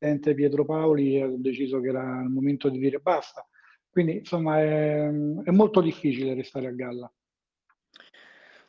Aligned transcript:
presidente 0.00 0.34
Pietro 0.34 0.64
Paoli 0.64 1.20
ha 1.20 1.28
deciso 1.28 1.80
che 1.80 1.88
era 1.88 2.22
il 2.22 2.30
momento 2.30 2.70
di 2.70 2.78
dire 2.78 2.98
basta. 2.98 3.46
Quindi 3.90 4.18
insomma 4.18 4.58
è, 4.58 5.06
è 5.06 5.50
molto 5.50 5.82
difficile 5.82 6.34
restare 6.34 6.68
a 6.68 6.70
galla. 6.70 7.12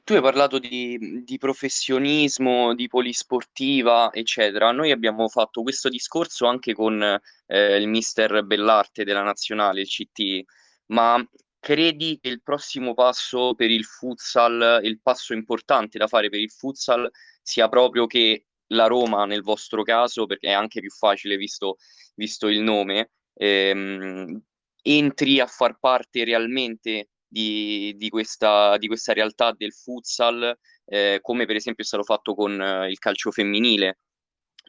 Tu 0.04 0.14
hai 0.14 0.22
parlato 0.22 0.60
di, 0.60 1.24
di 1.24 1.38
professionismo, 1.38 2.74
di 2.74 2.88
polisportiva, 2.88 4.12
eccetera. 4.12 4.72
Noi 4.72 4.92
abbiamo 4.92 5.30
fatto 5.30 5.62
questo 5.62 5.90
discorso 5.90 6.48
anche 6.48 6.74
con 6.74 7.02
eh, 7.46 7.78
il 7.78 7.88
mister 7.88 8.44
Bellarte 8.44 9.06
della 9.06 9.22
Nazionale, 9.22 9.82
il 9.82 9.88
CT, 9.88 10.44
ma 10.88 11.24
credi 11.60 12.20
che 12.20 12.30
il 12.30 12.42
prossimo 12.42 12.96
passo 12.96 13.54
per 13.54 13.70
il 13.70 13.86
futsal, 13.86 14.82
il 14.84 15.00
passo 15.00 15.34
importante 15.34 16.00
da 16.00 16.08
fare 16.08 16.30
per 16.30 16.40
il 16.40 16.52
futsal, 16.52 17.10
sia 17.44 17.70
proprio 17.70 18.08
che 18.08 18.48
la 18.72 18.88
Roma, 18.88 19.26
nel 19.26 19.42
vostro 19.42 19.84
caso, 19.84 20.26
perché 20.26 20.50
è 20.50 20.54
anche 20.54 20.80
più 20.80 20.90
facile 20.90 21.38
visto, 21.38 21.78
visto 22.16 22.48
il 22.48 22.62
nome, 22.62 23.12
ehm, 23.34 24.42
entri 24.82 25.40
a 25.40 25.48
far 25.48 25.78
parte 25.80 26.24
realmente 26.24 27.10
di, 27.28 27.94
di, 27.98 28.10
questa, 28.10 28.78
di 28.78 28.88
questa 28.88 29.14
realtà 29.14 29.54
del 29.56 29.74
futsal, 29.74 30.58
eh, 30.86 31.20
come 31.22 31.46
per 31.46 31.56
esempio 31.56 31.84
è 31.84 31.88
stato 31.88 32.04
fatto 32.04 32.34
con 32.34 32.62
eh, 32.62 32.90
il 32.90 32.98
calcio 33.00 33.32
femminile, 33.32 34.00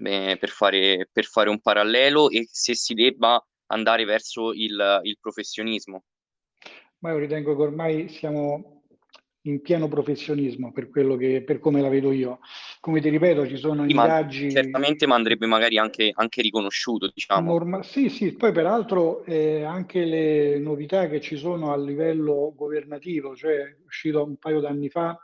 eh, 0.04 0.36
per, 0.38 0.50
fare, 0.50 1.08
per 1.10 1.24
fare 1.24 1.50
un 1.50 1.60
parallelo, 1.60 2.30
e 2.30 2.46
se 2.50 2.74
si 2.74 2.94
debba 2.94 3.44
andare 3.66 4.04
verso 4.04 4.52
il, 4.52 5.00
il 5.02 5.18
professionismo. 5.20 6.04
Ma 6.98 7.10
io 7.10 7.18
ritengo 7.18 7.56
che 7.56 7.62
ormai 7.62 8.08
siamo 8.08 8.81
in 9.42 9.60
pieno 9.60 9.88
professionismo 9.88 10.72
per 10.72 10.88
quello 10.88 11.16
che 11.16 11.42
per 11.42 11.58
come 11.58 11.80
la 11.80 11.88
vedo 11.88 12.12
io. 12.12 12.38
Come 12.80 13.00
ti 13.00 13.08
ripeto, 13.08 13.46
ci 13.46 13.56
sono 13.56 13.84
sì, 13.84 13.90
indagini. 13.90 14.50
certamente, 14.50 15.06
ma 15.06 15.14
andrebbe 15.14 15.46
magari 15.46 15.78
anche, 15.78 16.12
anche 16.14 16.42
riconosciuto, 16.42 17.10
diciamo. 17.12 17.50
Norma... 17.50 17.82
Sì, 17.82 18.08
sì, 18.08 18.32
poi 18.32 18.52
peraltro 18.52 19.24
eh, 19.24 19.62
anche 19.62 20.04
le 20.04 20.58
novità 20.58 21.08
che 21.08 21.20
ci 21.20 21.36
sono 21.36 21.72
a 21.72 21.76
livello 21.76 22.52
governativo, 22.54 23.34
cioè 23.34 23.74
uscito 23.84 24.22
un 24.22 24.36
paio 24.36 24.60
d'anni 24.60 24.88
fa 24.88 25.18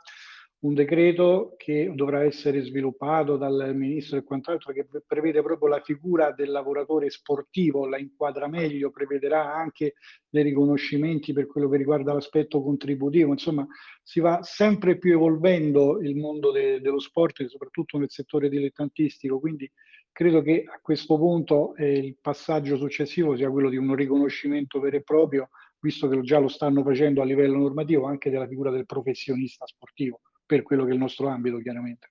un 0.61 0.73
decreto 0.73 1.53
che 1.55 1.89
dovrà 1.95 2.23
essere 2.23 2.61
sviluppato 2.61 3.37
dal 3.37 3.71
ministro 3.75 4.17
e 4.17 4.23
quant'altro 4.23 4.73
che 4.73 4.85
prevede 5.07 5.41
proprio 5.41 5.69
la 5.69 5.79
figura 5.79 6.33
del 6.33 6.51
lavoratore 6.51 7.09
sportivo, 7.09 7.87
la 7.87 7.97
inquadra 7.97 8.47
meglio, 8.47 8.91
prevederà 8.91 9.53
anche 9.53 9.93
dei 10.27 10.43
riconoscimenti 10.43 11.31
per 11.31 11.47
quello 11.47 11.69
che 11.69 11.77
riguarda 11.77 12.11
l'aspetto 12.11 12.61
contributivo, 12.61 13.31
insomma 13.31 13.65
si 14.03 14.19
va 14.19 14.43
sempre 14.43 14.97
più 14.97 15.13
evolvendo 15.13 16.01
il 16.01 16.17
mondo 16.17 16.51
de- 16.51 16.81
dello 16.81 16.99
sport, 16.99 17.45
soprattutto 17.45 17.97
nel 17.97 18.09
settore 18.09 18.49
dilettantistico, 18.49 19.39
quindi 19.39 19.71
credo 20.11 20.41
che 20.41 20.65
a 20.67 20.79
questo 20.81 21.17
punto 21.17 21.73
eh, 21.75 21.99
il 21.99 22.17
passaggio 22.19 22.75
successivo 22.75 23.37
sia 23.37 23.49
quello 23.49 23.69
di 23.69 23.77
un 23.77 23.95
riconoscimento 23.95 24.81
vero 24.81 24.97
e 24.97 25.03
proprio, 25.03 25.49
visto 25.79 26.09
che 26.09 26.19
già 26.19 26.39
lo 26.39 26.49
stanno 26.49 26.83
facendo 26.83 27.21
a 27.21 27.25
livello 27.25 27.59
normativo, 27.59 28.07
anche 28.07 28.29
della 28.29 28.47
figura 28.47 28.71
del 28.71 28.85
professionista 28.85 29.65
sportivo 29.65 30.19
per 30.49 30.63
quello 30.63 30.83
che 30.83 30.89
è 30.89 30.93
il 30.93 30.99
nostro 30.99 31.27
ambito, 31.27 31.59
chiaramente. 31.59 32.09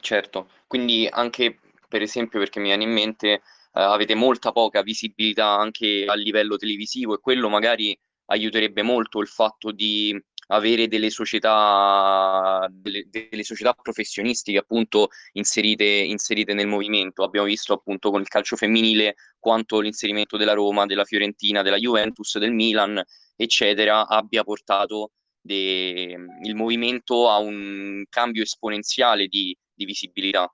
Certo, 0.00 0.50
quindi 0.68 1.08
anche 1.10 1.58
per 1.88 2.00
esempio 2.00 2.38
perché 2.38 2.60
mi 2.60 2.68
viene 2.68 2.84
in 2.84 2.92
mente 2.92 3.28
eh, 3.32 3.40
avete 3.72 4.14
molta 4.14 4.52
poca 4.52 4.82
visibilità 4.82 5.48
anche 5.48 6.04
a 6.06 6.14
livello 6.14 6.56
televisivo 6.56 7.14
e 7.14 7.18
quello 7.18 7.48
magari 7.48 7.98
aiuterebbe 8.26 8.82
molto 8.82 9.18
il 9.18 9.26
fatto 9.26 9.72
di 9.72 10.16
avere 10.46 10.86
delle 10.86 11.10
società, 11.10 12.68
delle, 12.70 13.08
delle 13.10 13.42
società 13.42 13.72
professionistiche 13.72 14.58
appunto 14.58 15.08
inserite, 15.32 15.84
inserite 15.84 16.54
nel 16.54 16.68
movimento. 16.68 17.24
Abbiamo 17.24 17.48
visto 17.48 17.72
appunto 17.72 18.12
con 18.12 18.20
il 18.20 18.28
calcio 18.28 18.54
femminile 18.54 19.16
quanto 19.40 19.80
l'inserimento 19.80 20.36
della 20.36 20.52
Roma, 20.52 20.86
della 20.86 21.04
Fiorentina, 21.04 21.62
della 21.62 21.78
Juventus, 21.78 22.38
del 22.38 22.52
Milan, 22.52 23.02
eccetera, 23.34 24.06
abbia 24.06 24.44
portato 24.44 25.10
de, 25.42 26.16
il 26.44 26.54
movimento 26.54 27.28
ha 27.28 27.38
un 27.38 28.04
cambio 28.08 28.42
esponenziale 28.42 29.26
di, 29.26 29.56
di 29.74 29.84
visibilità. 29.84 30.50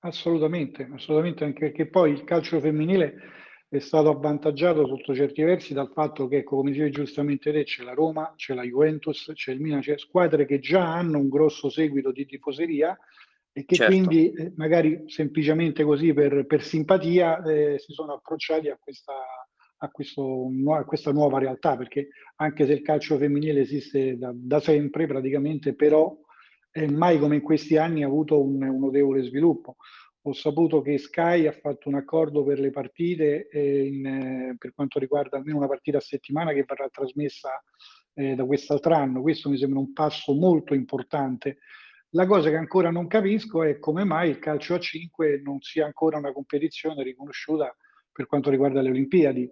Assolutamente, 0.00 0.88
assolutamente, 0.92 1.44
anche 1.44 1.60
perché 1.60 1.86
poi 1.86 2.12
il 2.12 2.24
calcio 2.24 2.58
femminile 2.58 3.14
è 3.68 3.78
stato 3.78 4.10
avvantaggiato 4.10 4.86
sotto 4.86 5.14
certi 5.14 5.42
versi 5.42 5.74
dal 5.74 5.92
fatto 5.92 6.26
che, 6.26 6.42
come 6.42 6.72
dicevi 6.72 6.90
giustamente 6.90 7.52
te, 7.52 7.62
c'è 7.62 7.84
la 7.84 7.94
Roma, 7.94 8.32
c'è 8.34 8.54
la 8.54 8.64
Juventus, 8.64 9.30
c'è 9.32 9.52
il 9.52 9.60
Milan, 9.60 9.80
c'è 9.80 9.96
squadre 9.96 10.44
che 10.44 10.58
già 10.58 10.92
hanno 10.92 11.18
un 11.18 11.28
grosso 11.28 11.70
seguito 11.70 12.10
di 12.10 12.26
tifoseria 12.26 12.98
e 13.52 13.64
che 13.64 13.76
certo. 13.76 13.92
quindi 13.92 14.32
eh, 14.32 14.52
magari 14.56 15.04
semplicemente 15.06 15.84
così 15.84 16.12
per, 16.12 16.46
per 16.46 16.62
simpatia 16.62 17.42
eh, 17.44 17.78
si 17.78 17.92
sono 17.92 18.14
approcciati 18.14 18.68
a 18.68 18.78
questa, 18.80 19.12
a, 19.82 19.90
questo, 19.90 20.50
a, 20.68 20.84
questa 20.84 21.12
nuova 21.12 21.38
realtà, 21.38 21.76
perché 21.76 22.08
anche 22.36 22.66
se 22.66 22.72
il 22.72 22.82
calcio 22.82 23.16
femminile 23.16 23.60
esiste 23.60 24.16
da, 24.18 24.32
da 24.34 24.60
sempre 24.60 25.06
praticamente, 25.06 25.74
però 25.74 26.16
eh, 26.72 26.90
mai 26.90 27.18
come 27.18 27.36
in 27.36 27.42
questi 27.42 27.76
anni 27.76 28.02
ha 28.02 28.06
avuto 28.06 28.42
un, 28.42 28.62
un, 28.62 28.78
notevole 28.78 29.22
sviluppo. 29.22 29.76
Ho 30.22 30.32
saputo 30.34 30.82
che 30.82 30.98
Sky 30.98 31.46
ha 31.46 31.52
fatto 31.52 31.88
un 31.88 31.94
accordo 31.94 32.44
per 32.44 32.60
le 32.60 32.70
partite 32.70 33.48
eh, 33.48 33.86
in, 33.86 34.06
eh, 34.06 34.54
per 34.58 34.74
quanto 34.74 34.98
riguarda 34.98 35.38
almeno 35.38 35.56
una 35.56 35.66
partita 35.66 35.96
a 35.96 36.02
settimana 36.02 36.52
che 36.52 36.64
verrà 36.66 36.88
trasmessa 36.90 37.48
eh, 38.14 38.34
da 38.34 38.44
quest'altro 38.44 38.94
anno. 38.94 39.22
Questo 39.22 39.48
mi 39.48 39.56
sembra 39.56 39.78
un 39.78 39.94
passo 39.94 40.34
molto 40.34 40.74
importante. 40.74 41.58
La 42.10 42.26
cosa 42.26 42.50
che 42.50 42.56
ancora 42.56 42.90
non 42.90 43.06
capisco 43.06 43.62
è 43.62 43.78
come 43.78 44.04
mai 44.04 44.28
il 44.28 44.38
calcio 44.38 44.74
a 44.74 44.78
5 44.78 45.40
non 45.42 45.60
sia 45.60 45.86
ancora 45.86 46.18
una 46.18 46.32
competizione 46.32 47.02
riconosciuta 47.02 47.74
per 48.12 48.26
quanto 48.26 48.50
riguarda 48.50 48.82
le 48.82 48.90
Olimpiadi. 48.90 49.50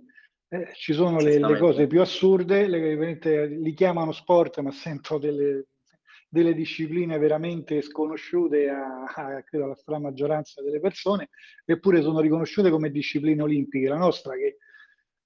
Eh, 0.51 0.71
ci 0.75 0.95
sono 0.95 1.19
le, 1.19 1.39
le, 1.39 1.59
cose 1.59 1.87
più 1.87 2.01
assurde, 2.01 2.67
le, 2.67 3.47
li 3.49 3.75
chiamano 3.75 4.13
sport, 4.13 4.61
ma 4.61 4.71
sento 4.71 5.19
delle, 5.19 5.67
delle 6.29 6.55
discipline 6.55 7.19
veramente 7.19 7.83
sconosciute 7.83 8.69
a, 8.69 9.05
a, 9.05 9.43
credo, 9.43 9.65
alla 9.65 9.75
strana 9.75 10.05
maggioranza 10.05 10.63
delle 10.63 10.81
persone, 10.81 11.29
eppure 11.65 12.03
sono 12.03 12.21
riconosciute 12.21 12.71
come 12.71 12.91
discipline 12.91 13.43
olimpiche. 13.43 13.89
La 13.89 13.99
nostra, 13.99 14.35
che 14.37 14.57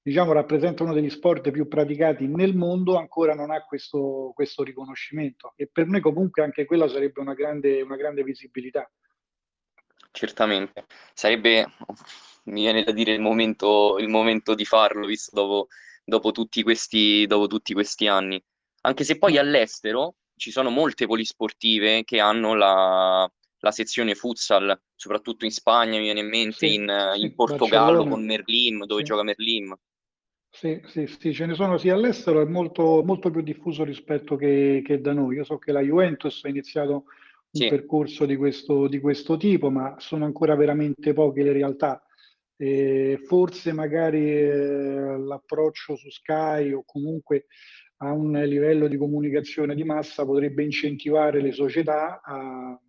diciamo 0.02 0.32
rappresenta 0.32 0.82
uno 0.82 0.92
degli 0.92 1.10
sport 1.10 1.52
più 1.52 1.68
praticati 1.68 2.26
nel 2.26 2.56
mondo, 2.56 2.96
ancora 2.96 3.34
non 3.34 3.50
ha 3.50 3.64
questo, 3.64 4.32
questo 4.34 4.62
riconoscimento. 4.62 5.52
E 5.56 5.68
per 5.70 5.86
noi 5.86 6.00
comunque 6.00 6.42
anche 6.42 6.64
quella 6.64 6.88
sarebbe 6.88 7.20
una 7.20 7.34
grande, 7.34 7.80
una 7.80 7.96
grande 7.96 8.24
visibilità. 8.24 8.90
Certamente, 10.10 10.84
sarebbe 11.14 11.66
mi 12.44 12.62
viene 12.62 12.82
da 12.82 12.92
dire 12.92 13.12
il 13.12 13.20
momento, 13.20 13.98
il 13.98 14.08
momento 14.08 14.54
di 14.54 14.64
farlo, 14.64 15.06
visto 15.06 15.30
dopo, 15.34 15.68
dopo, 16.04 16.32
tutti 16.32 16.62
questi, 16.62 17.26
dopo 17.26 17.46
tutti 17.46 17.72
questi 17.72 18.06
anni. 18.06 18.42
Anche 18.82 19.04
se 19.04 19.18
poi 19.18 19.38
all'estero 19.38 20.16
ci 20.36 20.50
sono 20.50 20.70
molte 20.70 21.06
polisportive 21.06 22.04
che 22.04 22.18
hanno 22.18 22.54
la, 22.54 23.30
la 23.58 23.70
sezione 23.70 24.14
futsal, 24.14 24.78
soprattutto 24.94 25.44
in 25.44 25.52
Spagna, 25.52 25.98
mi 25.98 26.04
viene 26.04 26.20
in 26.20 26.28
mente, 26.28 26.66
sì, 26.66 26.74
in, 26.74 27.10
sì, 27.14 27.22
in, 27.22 27.34
Portogallo 27.34 27.68
Barcellona. 27.68 28.10
con 28.10 28.24
Merlim, 28.24 28.84
dove 28.86 29.00
sì. 29.00 29.06
gioca 29.06 29.22
Merlim. 29.22 29.76
Sì, 30.54 30.82
sì, 30.84 31.06
sì, 31.06 31.32
ce 31.32 31.46
ne 31.46 31.54
sono 31.54 31.78
sia 31.78 31.94
all'estero, 31.94 32.42
è 32.42 32.44
molto, 32.44 33.02
molto 33.04 33.30
più 33.30 33.40
diffuso 33.40 33.84
rispetto 33.84 34.36
che, 34.36 34.82
che, 34.84 35.00
da 35.00 35.14
noi. 35.14 35.36
Io 35.36 35.44
so 35.44 35.56
che 35.58 35.72
la 35.72 35.80
Juventus 35.80 36.44
ha 36.44 36.48
iniziato 36.48 36.92
un 36.92 37.02
sì. 37.50 37.68
percorso 37.68 38.26
di 38.26 38.36
questo, 38.36 38.86
di 38.86 39.00
questo, 39.00 39.38
tipo, 39.38 39.70
ma 39.70 39.94
sono 39.98 40.26
ancora 40.26 40.54
veramente 40.54 41.14
poche 41.14 41.42
le 41.42 41.52
realtà. 41.52 42.04
E 42.62 43.20
forse 43.24 43.72
magari 43.72 44.24
eh, 44.24 45.18
l'approccio 45.18 45.96
su 45.96 46.08
Sky 46.10 46.70
o 46.70 46.84
comunque 46.86 47.46
a 47.96 48.12
un 48.12 48.30
livello 48.30 48.86
di 48.86 48.96
comunicazione 48.96 49.74
di 49.74 49.82
massa 49.82 50.24
potrebbe 50.24 50.62
incentivare 50.62 51.42
le 51.42 51.50
società 51.50 52.20
a, 52.22 52.80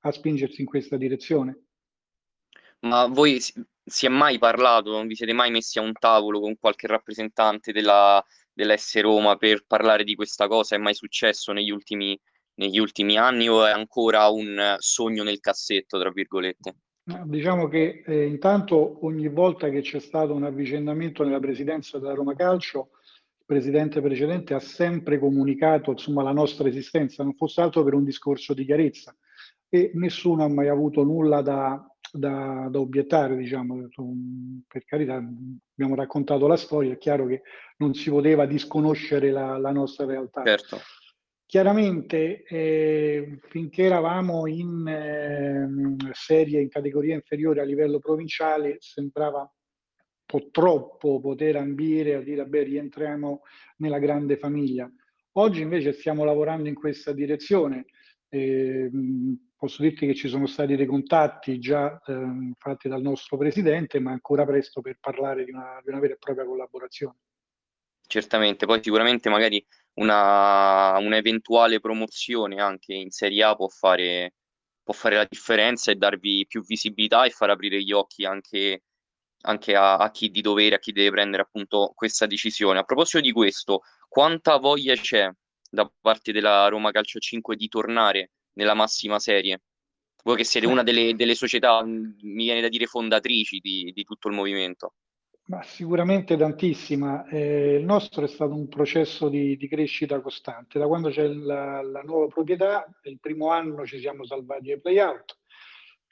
a 0.00 0.10
spingersi 0.10 0.62
in 0.62 0.66
questa 0.66 0.96
direzione. 0.96 1.64
Ma 2.86 3.04
voi 3.06 3.38
si 3.38 4.06
è 4.06 4.08
mai 4.08 4.38
parlato, 4.38 4.92
non 4.92 5.06
vi 5.06 5.14
siete 5.14 5.34
mai 5.34 5.50
messi 5.50 5.78
a 5.78 5.82
un 5.82 5.92
tavolo 5.92 6.40
con 6.40 6.56
qualche 6.58 6.86
rappresentante 6.86 7.70
della, 7.70 8.24
dell'S 8.50 8.98
Roma 9.02 9.36
per 9.36 9.66
parlare 9.66 10.04
di 10.04 10.14
questa 10.14 10.48
cosa? 10.48 10.74
È 10.74 10.78
mai 10.78 10.94
successo 10.94 11.52
negli 11.52 11.70
ultimi, 11.70 12.18
negli 12.54 12.78
ultimi 12.78 13.18
anni 13.18 13.46
o 13.46 13.66
è 13.66 13.72
ancora 13.72 14.28
un 14.28 14.76
sogno 14.78 15.22
nel 15.22 15.40
cassetto, 15.40 16.00
tra 16.00 16.10
virgolette? 16.10 16.76
Diciamo 17.04 17.66
che 17.66 18.04
eh, 18.06 18.26
intanto 18.26 19.04
ogni 19.04 19.28
volta 19.28 19.68
che 19.70 19.80
c'è 19.80 19.98
stato 19.98 20.34
un 20.34 20.44
avvicendamento 20.44 21.24
nella 21.24 21.40
presidenza 21.40 21.98
della 21.98 22.14
Roma 22.14 22.36
Calcio, 22.36 22.90
il 23.38 23.44
presidente 23.44 24.00
precedente 24.00 24.54
ha 24.54 24.60
sempre 24.60 25.18
comunicato 25.18 25.90
insomma, 25.90 26.22
la 26.22 26.32
nostra 26.32 26.68
esistenza, 26.68 27.24
non 27.24 27.34
fosse 27.34 27.60
altro 27.60 27.82
per 27.82 27.94
un 27.94 28.04
discorso 28.04 28.54
di 28.54 28.64
chiarezza 28.64 29.14
e 29.68 29.90
nessuno 29.94 30.44
ha 30.44 30.48
mai 30.48 30.68
avuto 30.68 31.02
nulla 31.02 31.42
da, 31.42 31.84
da, 32.12 32.68
da 32.70 32.78
obiettare, 32.78 33.36
diciamo, 33.36 33.88
per 34.68 34.84
carità 34.84 35.14
abbiamo 35.14 35.96
raccontato 35.96 36.46
la 36.46 36.56
storia, 36.56 36.92
è 36.92 36.98
chiaro 36.98 37.26
che 37.26 37.42
non 37.78 37.94
si 37.94 38.10
poteva 38.10 38.46
disconoscere 38.46 39.30
la, 39.30 39.58
la 39.58 39.72
nostra 39.72 40.06
realtà. 40.06 40.44
Certo. 40.44 40.78
Chiaramente 41.52 42.44
eh, 42.44 43.38
finché 43.50 43.82
eravamo 43.82 44.46
in 44.46 44.88
eh, 44.88 46.14
serie 46.14 46.62
in 46.62 46.70
categoria 46.70 47.12
inferiore 47.14 47.60
a 47.60 47.64
livello 47.64 47.98
provinciale 47.98 48.78
sembrava 48.80 49.40
un 49.40 49.48
po' 50.24 50.48
troppo 50.50 51.20
poter 51.20 51.56
ambire 51.56 52.14
a 52.14 52.22
dire 52.22 52.46
beh 52.46 52.62
rientriamo 52.62 53.42
nella 53.76 53.98
grande 53.98 54.38
famiglia. 54.38 54.90
Oggi 55.32 55.60
invece 55.60 55.92
stiamo 55.92 56.24
lavorando 56.24 56.70
in 56.70 56.74
questa 56.74 57.12
direzione. 57.12 57.84
Eh, 58.30 58.90
posso 59.54 59.82
dirti 59.82 60.06
che 60.06 60.14
ci 60.14 60.28
sono 60.28 60.46
stati 60.46 60.74
dei 60.74 60.86
contatti 60.86 61.58
già 61.58 62.00
eh, 62.06 62.52
fatti 62.56 62.88
dal 62.88 63.02
nostro 63.02 63.36
presidente, 63.36 64.00
ma 64.00 64.10
ancora 64.10 64.46
presto 64.46 64.80
per 64.80 64.96
parlare 64.98 65.44
di 65.44 65.50
una, 65.50 65.78
di 65.84 65.90
una 65.90 66.00
vera 66.00 66.14
e 66.14 66.18
propria 66.18 66.46
collaborazione. 66.46 67.18
Certamente, 68.06 68.64
poi 68.64 68.82
sicuramente 68.82 69.28
magari 69.28 69.62
una, 69.94 70.96
un'eventuale 70.98 71.80
promozione 71.80 72.60
anche 72.60 72.94
in 72.94 73.10
Serie 73.10 73.42
A 73.44 73.54
può 73.54 73.68
fare, 73.68 74.34
può 74.82 74.94
fare 74.94 75.16
la 75.16 75.26
differenza 75.28 75.90
e 75.90 75.96
darvi 75.96 76.46
più 76.46 76.62
visibilità 76.64 77.24
e 77.24 77.30
far 77.30 77.50
aprire 77.50 77.82
gli 77.82 77.92
occhi 77.92 78.24
anche, 78.24 78.84
anche 79.42 79.74
a, 79.74 79.96
a, 79.96 80.10
chi 80.10 80.30
di 80.30 80.40
dovere, 80.40 80.76
a 80.76 80.78
chi 80.78 80.92
deve 80.92 81.10
prendere 81.10 81.42
appunto 81.42 81.92
questa 81.94 82.26
decisione. 82.26 82.78
A 82.78 82.84
proposito 82.84 83.20
di 83.20 83.32
questo, 83.32 83.80
quanta 84.08 84.56
voglia 84.58 84.94
c'è 84.94 85.30
da 85.70 85.90
parte 86.00 86.32
della 86.32 86.68
Roma 86.68 86.90
Calcio 86.90 87.18
5 87.18 87.56
di 87.56 87.68
tornare 87.68 88.30
nella 88.54 88.74
massima 88.74 89.18
serie? 89.18 89.62
Voi 90.24 90.36
che 90.36 90.44
siete 90.44 90.66
una 90.66 90.82
delle, 90.84 91.14
delle 91.14 91.34
società, 91.34 91.82
mi 91.84 92.14
viene 92.20 92.60
da 92.60 92.68
dire, 92.68 92.86
fondatrici 92.86 93.58
di, 93.58 93.90
di 93.92 94.04
tutto 94.04 94.28
il 94.28 94.34
movimento. 94.34 94.94
Ma 95.44 95.62
sicuramente 95.62 96.36
tantissima. 96.36 97.26
Eh, 97.26 97.74
il 97.74 97.84
nostro 97.84 98.24
è 98.24 98.28
stato 98.28 98.54
un 98.54 98.68
processo 98.68 99.28
di, 99.28 99.56
di 99.56 99.68
crescita 99.68 100.20
costante. 100.20 100.78
Da 100.78 100.86
quando 100.86 101.10
c'è 101.10 101.26
la, 101.26 101.82
la, 101.82 102.00
nuova 102.02 102.28
proprietà, 102.28 102.88
il 103.02 103.18
primo 103.18 103.50
anno 103.50 103.84
ci 103.84 103.98
siamo 103.98 104.24
salvati 104.24 104.70
ai 104.70 104.80
playout, 104.80 105.38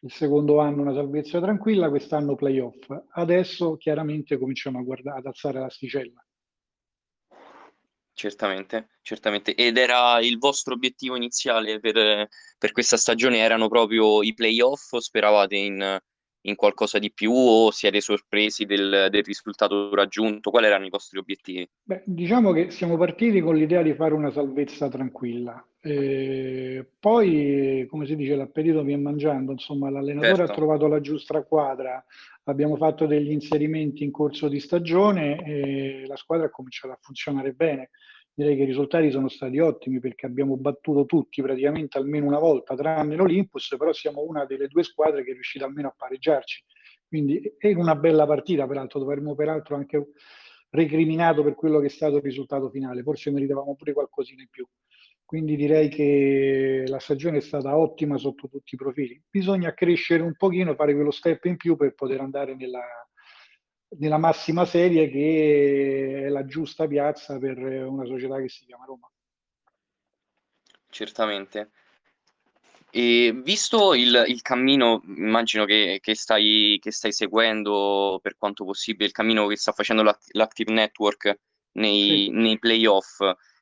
il 0.00 0.12
secondo 0.12 0.58
anno 0.58 0.82
una 0.82 0.94
salvezza 0.94 1.40
tranquilla, 1.40 1.88
quest'anno 1.88 2.34
playoff. 2.34 2.86
Adesso 3.12 3.76
chiaramente 3.76 4.36
cominciamo 4.36 4.80
a 4.80 4.82
guardare, 4.82 5.18
ad 5.18 5.26
alzare 5.26 5.60
l'asticella. 5.60 6.24
Certamente, 8.12 8.90
certamente. 9.00 9.54
Ed 9.54 9.78
era 9.78 10.18
il 10.20 10.38
vostro 10.38 10.74
obiettivo 10.74 11.16
iniziale 11.16 11.78
per, 11.78 12.28
per 12.58 12.72
questa 12.72 12.98
stagione? 12.98 13.38
Erano 13.38 13.68
proprio 13.68 14.22
i 14.22 14.34
playoff 14.34 14.92
o 14.92 15.00
speravate 15.00 15.56
in, 15.56 16.00
in 16.42 16.54
qualcosa 16.54 16.98
di 16.98 17.12
più 17.12 17.32
o 17.32 17.70
siete 17.70 18.00
sorpresi 18.00 18.64
del, 18.64 19.08
del, 19.10 19.22
risultato 19.22 19.94
raggiunto? 19.94 20.50
Quali 20.50 20.66
erano 20.66 20.86
i 20.86 20.90
vostri 20.90 21.18
obiettivi? 21.18 21.68
Beh, 21.82 22.02
diciamo 22.04 22.52
che 22.52 22.70
siamo 22.70 22.96
partiti 22.96 23.40
con 23.40 23.56
l'idea 23.56 23.82
di 23.82 23.94
fare 23.94 24.14
una 24.14 24.30
salvezza 24.30 24.88
tranquilla. 24.88 25.64
Eh, 25.82 26.86
poi, 26.98 27.86
come 27.88 28.06
si 28.06 28.16
dice, 28.16 28.36
l'appetito 28.36 28.82
viene 28.82 29.02
mangiando, 29.02 29.52
insomma, 29.52 29.90
l'allenatore 29.90 30.36
certo. 30.36 30.52
ha 30.52 30.54
trovato 30.54 30.86
la 30.86 31.00
giusta 31.00 31.42
quadra, 31.42 32.04
abbiamo 32.44 32.76
fatto 32.76 33.06
degli 33.06 33.30
inserimenti 33.30 34.04
in 34.04 34.10
corso 34.10 34.48
di 34.48 34.60
stagione 34.60 35.42
e 35.44 36.04
la 36.06 36.16
squadra 36.16 36.46
ha 36.46 36.50
cominciato 36.50 36.92
a 36.92 36.98
funzionare 37.00 37.52
bene 37.52 37.90
direi 38.40 38.56
che 38.56 38.62
i 38.62 38.66
risultati 38.66 39.10
sono 39.10 39.28
stati 39.28 39.58
ottimi 39.58 40.00
perché 40.00 40.24
abbiamo 40.24 40.56
battuto 40.56 41.04
tutti 41.04 41.42
praticamente 41.42 41.98
almeno 41.98 42.26
una 42.26 42.38
volta, 42.38 42.74
tranne 42.74 43.14
l'Olympus, 43.14 43.74
però 43.76 43.92
siamo 43.92 44.22
una 44.22 44.46
delle 44.46 44.66
due 44.66 44.82
squadre 44.82 45.22
che 45.22 45.30
è 45.30 45.34
riuscita 45.34 45.66
almeno 45.66 45.88
a 45.88 45.94
pareggiarci. 45.96 46.64
Quindi 47.06 47.40
è 47.58 47.72
una 47.74 47.96
bella 47.96 48.26
partita, 48.26 48.66
peraltro 48.66 49.00
dovremmo 49.00 49.34
peraltro 49.34 49.76
anche 49.76 50.12
recriminato 50.70 51.42
per 51.42 51.54
quello 51.54 51.80
che 51.80 51.86
è 51.86 51.90
stato 51.90 52.16
il 52.16 52.22
risultato 52.22 52.70
finale, 52.70 53.02
forse 53.02 53.30
meritavamo 53.30 53.74
pure 53.76 53.92
qualcosina 53.92 54.40
in 54.40 54.48
più. 54.48 54.66
Quindi 55.24 55.54
direi 55.54 55.88
che 55.88 56.84
la 56.86 56.98
stagione 56.98 57.38
è 57.38 57.40
stata 57.40 57.76
ottima 57.76 58.16
sotto 58.16 58.48
tutti 58.48 58.74
i 58.74 58.78
profili. 58.78 59.20
Bisogna 59.28 59.74
crescere 59.74 60.22
un 60.22 60.34
pochino, 60.36 60.74
fare 60.74 60.94
quello 60.94 61.10
step 61.10 61.44
in 61.44 61.56
più 61.56 61.76
per 61.76 61.94
poter 61.94 62.20
andare 62.20 62.56
nella, 62.56 62.82
nella 63.98 64.18
massima 64.18 64.64
serie 64.64 65.10
che 65.10 66.24
è 66.26 66.28
la 66.28 66.44
giusta 66.44 66.86
piazza 66.86 67.38
per 67.38 67.58
una 67.58 68.04
società 68.04 68.40
che 68.40 68.48
si 68.48 68.64
chiama 68.64 68.84
Roma. 68.84 69.10
Certamente. 70.88 71.70
E 72.92 73.32
visto 73.44 73.94
il, 73.94 74.24
il 74.26 74.42
cammino, 74.42 75.00
immagino 75.04 75.64
che, 75.64 75.98
che, 76.02 76.16
stai, 76.16 76.78
che, 76.80 76.90
stai, 76.90 77.12
seguendo 77.12 78.18
per 78.20 78.36
quanto 78.36 78.64
possibile, 78.64 79.06
il 79.06 79.12
cammino 79.12 79.46
che 79.46 79.56
sta 79.56 79.70
facendo 79.72 80.02
l'Active 80.32 80.72
Network 80.72 81.38
nei, 81.72 82.24
sì. 82.24 82.30
nei 82.30 82.58
playoff, 82.58 83.20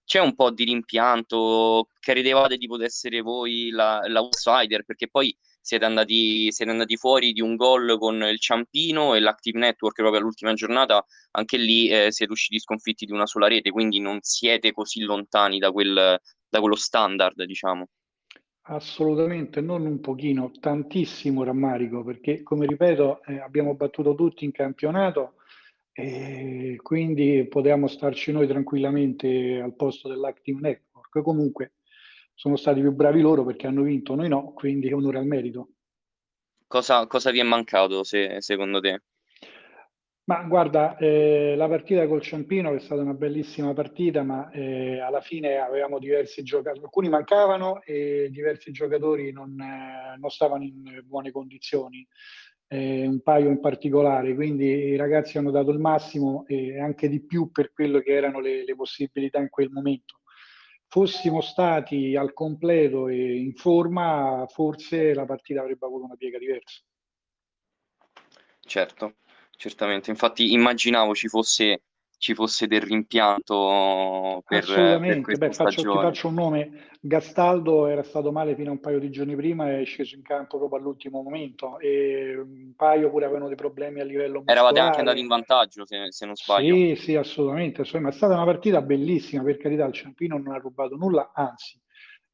c'è 0.08 0.20
un 0.20 0.34
po' 0.34 0.50
di 0.50 0.64
rimpianto? 0.64 1.90
Credevate 2.00 2.56
di 2.56 2.66
poter 2.66 2.86
essere 2.86 3.20
voi 3.20 3.68
l'outsider? 3.68 4.82
Perché 4.84 5.08
poi 5.08 5.36
siete 5.68 5.84
andati, 5.84 6.50
siete 6.50 6.70
andati 6.70 6.96
fuori 6.96 7.32
di 7.32 7.42
un 7.42 7.54
gol 7.54 7.98
con 7.98 8.22
il 8.22 8.40
Ciampino 8.40 9.14
e 9.14 9.20
l'Active 9.20 9.58
Network 9.58 9.96
proprio 9.96 10.18
all'ultima 10.18 10.54
giornata, 10.54 11.04
anche 11.32 11.58
lì 11.58 11.88
eh, 11.88 12.10
siete 12.10 12.32
usciti 12.32 12.58
sconfitti 12.58 13.04
di 13.04 13.12
una 13.12 13.26
sola 13.26 13.48
rete, 13.48 13.70
quindi 13.70 14.00
non 14.00 14.16
siete 14.22 14.72
così 14.72 15.02
lontani 15.02 15.58
da, 15.58 15.70
quel, 15.70 16.18
da 16.48 16.60
quello 16.60 16.74
standard, 16.74 17.42
diciamo. 17.44 17.86
Assolutamente, 18.62 19.60
non 19.60 19.84
un 19.84 20.00
pochino, 20.00 20.52
tantissimo 20.58 21.44
rammarico, 21.44 22.02
perché 22.02 22.42
come 22.42 22.64
ripeto 22.64 23.22
eh, 23.24 23.38
abbiamo 23.38 23.74
battuto 23.74 24.14
tutti 24.14 24.46
in 24.46 24.52
campionato 24.52 25.34
e 25.92 26.78
quindi 26.82 27.46
potevamo 27.46 27.88
starci 27.88 28.32
noi 28.32 28.46
tranquillamente 28.46 29.60
al 29.60 29.76
posto 29.76 30.08
dell'Active 30.08 30.60
Network. 30.60 31.20
Comunque 31.20 31.72
sono 32.38 32.54
stati 32.54 32.80
più 32.80 32.92
bravi 32.92 33.20
loro 33.20 33.44
perché 33.44 33.66
hanno 33.66 33.82
vinto, 33.82 34.14
noi 34.14 34.28
no, 34.28 34.52
quindi 34.52 34.92
onore 34.92 35.18
al 35.18 35.26
merito. 35.26 35.70
Cosa, 36.68 37.04
cosa 37.08 37.32
vi 37.32 37.40
è 37.40 37.42
mancato 37.42 38.04
se, 38.04 38.40
secondo 38.40 38.78
te? 38.78 39.02
Ma 40.26 40.44
guarda, 40.44 40.96
eh, 40.98 41.54
la 41.56 41.66
partita 41.66 42.06
col 42.06 42.20
Ciampino 42.20 42.72
è 42.72 42.78
stata 42.78 43.00
una 43.00 43.14
bellissima 43.14 43.72
partita, 43.72 44.22
ma 44.22 44.50
eh, 44.50 45.00
alla 45.00 45.20
fine 45.20 45.56
avevamo 45.56 45.98
diversi 45.98 46.44
giocatori, 46.44 46.84
alcuni 46.84 47.08
mancavano 47.08 47.82
e 47.82 48.28
diversi 48.30 48.70
giocatori 48.70 49.32
non, 49.32 49.58
eh, 49.58 50.16
non 50.16 50.30
stavano 50.30 50.62
in 50.62 51.02
buone 51.04 51.32
condizioni, 51.32 52.06
eh, 52.68 53.04
un 53.04 53.20
paio 53.20 53.48
in 53.48 53.58
particolare, 53.58 54.32
quindi 54.36 54.66
i 54.66 54.96
ragazzi 54.96 55.38
hanno 55.38 55.50
dato 55.50 55.72
il 55.72 55.80
massimo 55.80 56.44
e 56.46 56.78
anche 56.78 57.08
di 57.08 57.20
più 57.20 57.50
per 57.50 57.72
quello 57.72 57.98
che 57.98 58.12
erano 58.12 58.38
le, 58.38 58.64
le 58.64 58.76
possibilità 58.76 59.40
in 59.40 59.48
quel 59.48 59.70
momento 59.70 60.20
fossimo 60.88 61.40
stati 61.42 62.16
al 62.16 62.32
completo 62.32 63.08
e 63.08 63.36
in 63.36 63.52
forma, 63.54 64.46
forse 64.48 65.14
la 65.14 65.26
partita 65.26 65.60
avrebbe 65.60 65.86
avuto 65.86 66.04
una 66.04 66.16
piega 66.16 66.38
diversa. 66.38 66.82
Certo, 68.60 69.16
certamente. 69.56 70.10
Infatti 70.10 70.52
immaginavo 70.52 71.14
ci 71.14 71.28
fosse 71.28 71.82
ci 72.18 72.34
fosse 72.34 72.66
del 72.66 72.80
rimpianto 72.80 74.42
per, 74.44 74.64
Assolutamente, 74.64 75.36
per 75.36 75.48
Beh, 75.48 75.52
faccio, 75.52 75.82
ti 75.82 75.98
faccio 75.98 76.28
un 76.28 76.34
nome, 76.34 76.88
Gastaldo 77.00 77.86
era 77.86 78.02
stato 78.02 78.32
male 78.32 78.56
fino 78.56 78.70
a 78.70 78.72
un 78.72 78.80
paio 78.80 78.98
di 78.98 79.08
giorni 79.10 79.36
prima 79.36 79.70
e 79.70 79.82
è 79.82 79.84
sceso 79.84 80.16
in 80.16 80.22
campo 80.22 80.58
proprio 80.58 80.80
all'ultimo 80.80 81.22
momento 81.22 81.78
e 81.78 82.36
un 82.36 82.72
paio 82.74 83.08
pure 83.10 83.24
avevano 83.24 83.46
dei 83.46 83.56
problemi 83.56 84.00
a 84.00 84.04
livello 84.04 84.40
muscolare. 84.40 84.58
Eravate 84.58 84.80
anche 84.80 84.98
andati 84.98 85.20
in 85.20 85.28
vantaggio 85.28 85.86
se, 85.86 86.06
se 86.10 86.26
non 86.26 86.34
sbaglio. 86.34 86.74
Sì, 86.74 86.96
sì, 86.96 87.14
assolutamente, 87.14 87.84
ma 88.00 88.08
è 88.08 88.12
stata 88.12 88.34
una 88.34 88.44
partita 88.44 88.82
bellissima, 88.82 89.44
per 89.44 89.56
carità 89.56 89.86
il 89.86 89.92
Ciampino 89.92 90.38
non 90.38 90.54
ha 90.54 90.58
rubato 90.58 90.96
nulla, 90.96 91.30
anzi, 91.32 91.80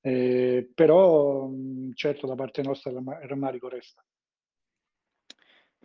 eh, 0.00 0.70
però 0.74 1.46
certo 1.94 2.26
da 2.26 2.34
parte 2.34 2.62
nostra 2.62 2.90
il 2.90 3.02
rammarico 3.26 3.68
resta. 3.68 4.02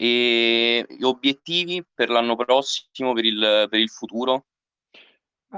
E 0.02 0.86
obiettivi 1.02 1.86
per 1.94 2.10
l'anno 2.10 2.38
prossimo, 2.38 3.12
per 3.12 3.26
il, 3.26 3.68
per 3.70 3.80
il 3.82 3.90
futuro? 3.90 4.46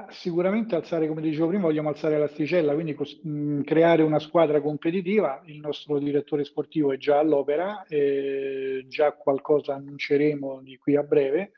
Sicuramente 0.10 0.74
alzare, 0.74 1.08
come 1.08 1.22
dicevo 1.22 1.50
prima, 1.50 1.64
vogliamo 1.64 1.90
alzare 1.90 2.18
l'asticella, 2.18 2.74
quindi 2.74 2.96
cos- 2.96 3.20
mh, 3.22 3.62
creare 3.62 4.02
una 4.02 4.18
squadra 4.18 4.60
competitiva. 4.60 5.44
Il 5.46 5.60
nostro 5.60 6.00
direttore 6.00 6.44
sportivo 6.44 6.92
è 6.92 6.98
già 6.98 7.20
all'opera, 7.20 7.84
eh, 7.84 8.84
già 8.88 9.12
qualcosa 9.12 9.76
annunceremo 9.76 10.62
di 10.64 10.76
qui 10.78 10.96
a 10.96 11.04
breve 11.04 11.52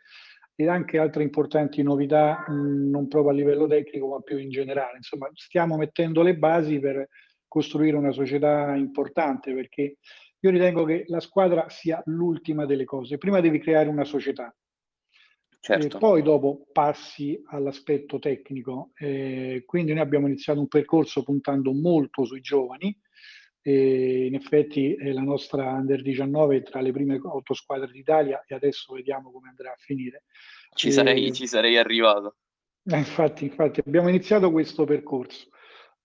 e 0.55 0.67
anche 0.67 0.97
altre 0.97 1.23
importanti 1.23 1.81
novità, 1.83 2.43
mh, 2.49 2.89
non 2.89 3.07
proprio 3.07 3.31
a 3.31 3.35
livello 3.35 3.65
tecnico, 3.65 4.07
ma 4.09 4.19
più 4.19 4.37
in 4.37 4.49
generale. 4.49 4.97
Insomma, 4.97 5.29
stiamo 5.35 5.77
mettendo 5.77 6.21
le 6.21 6.35
basi 6.35 6.79
per 6.79 7.07
costruire 7.47 7.95
una 7.95 8.11
società 8.11 8.75
importante 8.75 9.53
perché 9.53 9.99
io 10.43 10.49
ritengo 10.49 10.83
che 10.83 11.05
la 11.07 11.21
squadra 11.21 11.69
sia 11.69 12.01
l'ultima 12.07 12.65
delle 12.65 12.83
cose. 12.83 13.17
Prima 13.17 13.39
devi 13.39 13.59
creare 13.59 13.87
una 13.87 14.03
società, 14.03 14.53
certo. 15.61 15.95
e 15.95 15.99
poi 15.99 16.21
dopo 16.21 16.67
passi 16.73 17.41
all'aspetto 17.45 18.19
tecnico. 18.19 18.91
Eh, 18.95 19.63
quindi 19.65 19.93
noi 19.93 20.01
abbiamo 20.01 20.27
iniziato 20.27 20.59
un 20.59 20.67
percorso 20.67 21.23
puntando 21.23 21.71
molto 21.71 22.25
sui 22.25 22.41
giovani. 22.41 22.95
E 23.65 24.25
in 24.25 24.35
effetti 24.35 24.93
eh, 24.93 25.13
la 25.13 25.21
nostra 25.21 25.71
Under 25.71 26.01
19 26.01 26.57
è 26.57 26.63
tra 26.63 26.81
le 26.81 26.91
prime 26.91 27.17
otto 27.23 27.53
squadre 27.53 27.89
d'Italia 27.89 28.43
e 28.45 28.53
adesso 28.53 28.93
vediamo 28.93 29.31
come 29.31 29.47
andrà 29.47 29.71
a 29.71 29.77
finire. 29.77 30.25
Ci, 30.75 30.91
sarei, 30.91 31.31
ci 31.31 31.47
sarei 31.47 31.77
arrivato. 31.77 32.35
Eh, 32.83 32.97
infatti, 32.97 33.45
infatti, 33.45 33.81
abbiamo 33.85 34.09
iniziato 34.09 34.51
questo 34.51 34.83
percorso. 34.83 35.47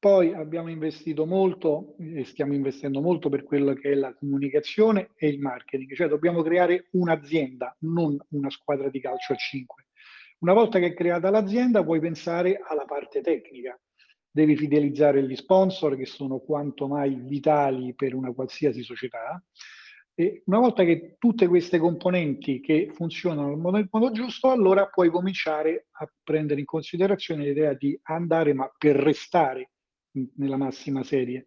Poi 0.00 0.32
abbiamo 0.32 0.68
investito 0.68 1.26
molto 1.26 1.96
e 1.98 2.22
stiamo 2.24 2.54
investendo 2.54 3.00
molto 3.00 3.28
per 3.28 3.42
quello 3.42 3.74
che 3.74 3.90
è 3.90 3.94
la 3.94 4.14
comunicazione 4.14 5.10
e 5.16 5.26
il 5.26 5.40
marketing, 5.40 5.92
cioè 5.94 6.06
dobbiamo 6.06 6.40
creare 6.42 6.86
un'azienda, 6.92 7.76
non 7.80 8.16
una 8.28 8.48
squadra 8.48 8.90
di 8.90 9.00
calcio 9.00 9.32
a 9.32 9.36
5. 9.36 9.86
Una 10.38 10.52
volta 10.52 10.78
che 10.78 10.86
è 10.86 10.94
creata 10.94 11.30
l'azienda 11.30 11.82
puoi 11.82 11.98
pensare 11.98 12.60
alla 12.64 12.84
parte 12.84 13.22
tecnica, 13.22 13.76
devi 14.30 14.54
fidelizzare 14.54 15.20
gli 15.26 15.34
sponsor 15.34 15.96
che 15.96 16.06
sono 16.06 16.38
quanto 16.38 16.86
mai 16.86 17.16
vitali 17.16 17.92
per 17.96 18.14
una 18.14 18.32
qualsiasi 18.32 18.84
società. 18.84 19.42
E 20.14 20.42
una 20.46 20.60
volta 20.60 20.84
che 20.84 21.16
tutte 21.18 21.48
queste 21.48 21.78
componenti 21.78 22.60
che 22.60 22.88
funzionano 22.92 23.48
nel 23.48 23.56
modo, 23.56 23.76
nel 23.78 23.88
modo 23.90 24.12
giusto, 24.12 24.52
allora 24.52 24.86
puoi 24.86 25.10
cominciare 25.10 25.88
a 25.90 26.08
prendere 26.22 26.60
in 26.60 26.66
considerazione 26.66 27.42
l'idea 27.42 27.74
di 27.74 27.98
andare, 28.04 28.52
ma 28.52 28.72
per 28.78 28.94
restare 28.94 29.70
nella 30.36 30.56
massima 30.56 31.02
serie. 31.02 31.46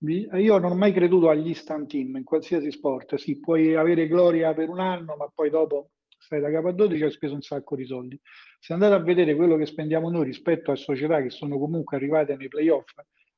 Io 0.00 0.58
non 0.58 0.72
ho 0.72 0.74
mai 0.74 0.92
creduto 0.92 1.28
agli 1.28 1.48
instant 1.48 1.88
team 1.88 2.16
in 2.16 2.24
qualsiasi 2.24 2.70
sport. 2.70 3.16
Sì, 3.16 3.40
puoi 3.40 3.74
avere 3.74 4.06
gloria 4.08 4.52
per 4.54 4.68
un 4.68 4.80
anno, 4.80 5.16
ma 5.16 5.30
poi 5.34 5.50
dopo 5.50 5.90
stai 6.18 6.40
da 6.40 6.50
capo 6.50 6.68
a 6.68 6.72
12 6.72 7.02
e 7.02 7.04
hai 7.06 7.10
speso 7.10 7.34
un 7.34 7.42
sacco 7.42 7.76
di 7.76 7.86
soldi. 7.86 8.20
Se 8.58 8.72
andate 8.72 8.94
a 8.94 8.98
vedere 8.98 9.34
quello 9.34 9.56
che 9.56 9.66
spendiamo 9.66 10.10
noi 10.10 10.24
rispetto 10.24 10.70
a 10.70 10.76
società 10.76 11.22
che 11.22 11.30
sono 11.30 11.58
comunque 11.58 11.96
arrivate 11.96 12.36
nei 12.36 12.48
playoff, 12.48 12.92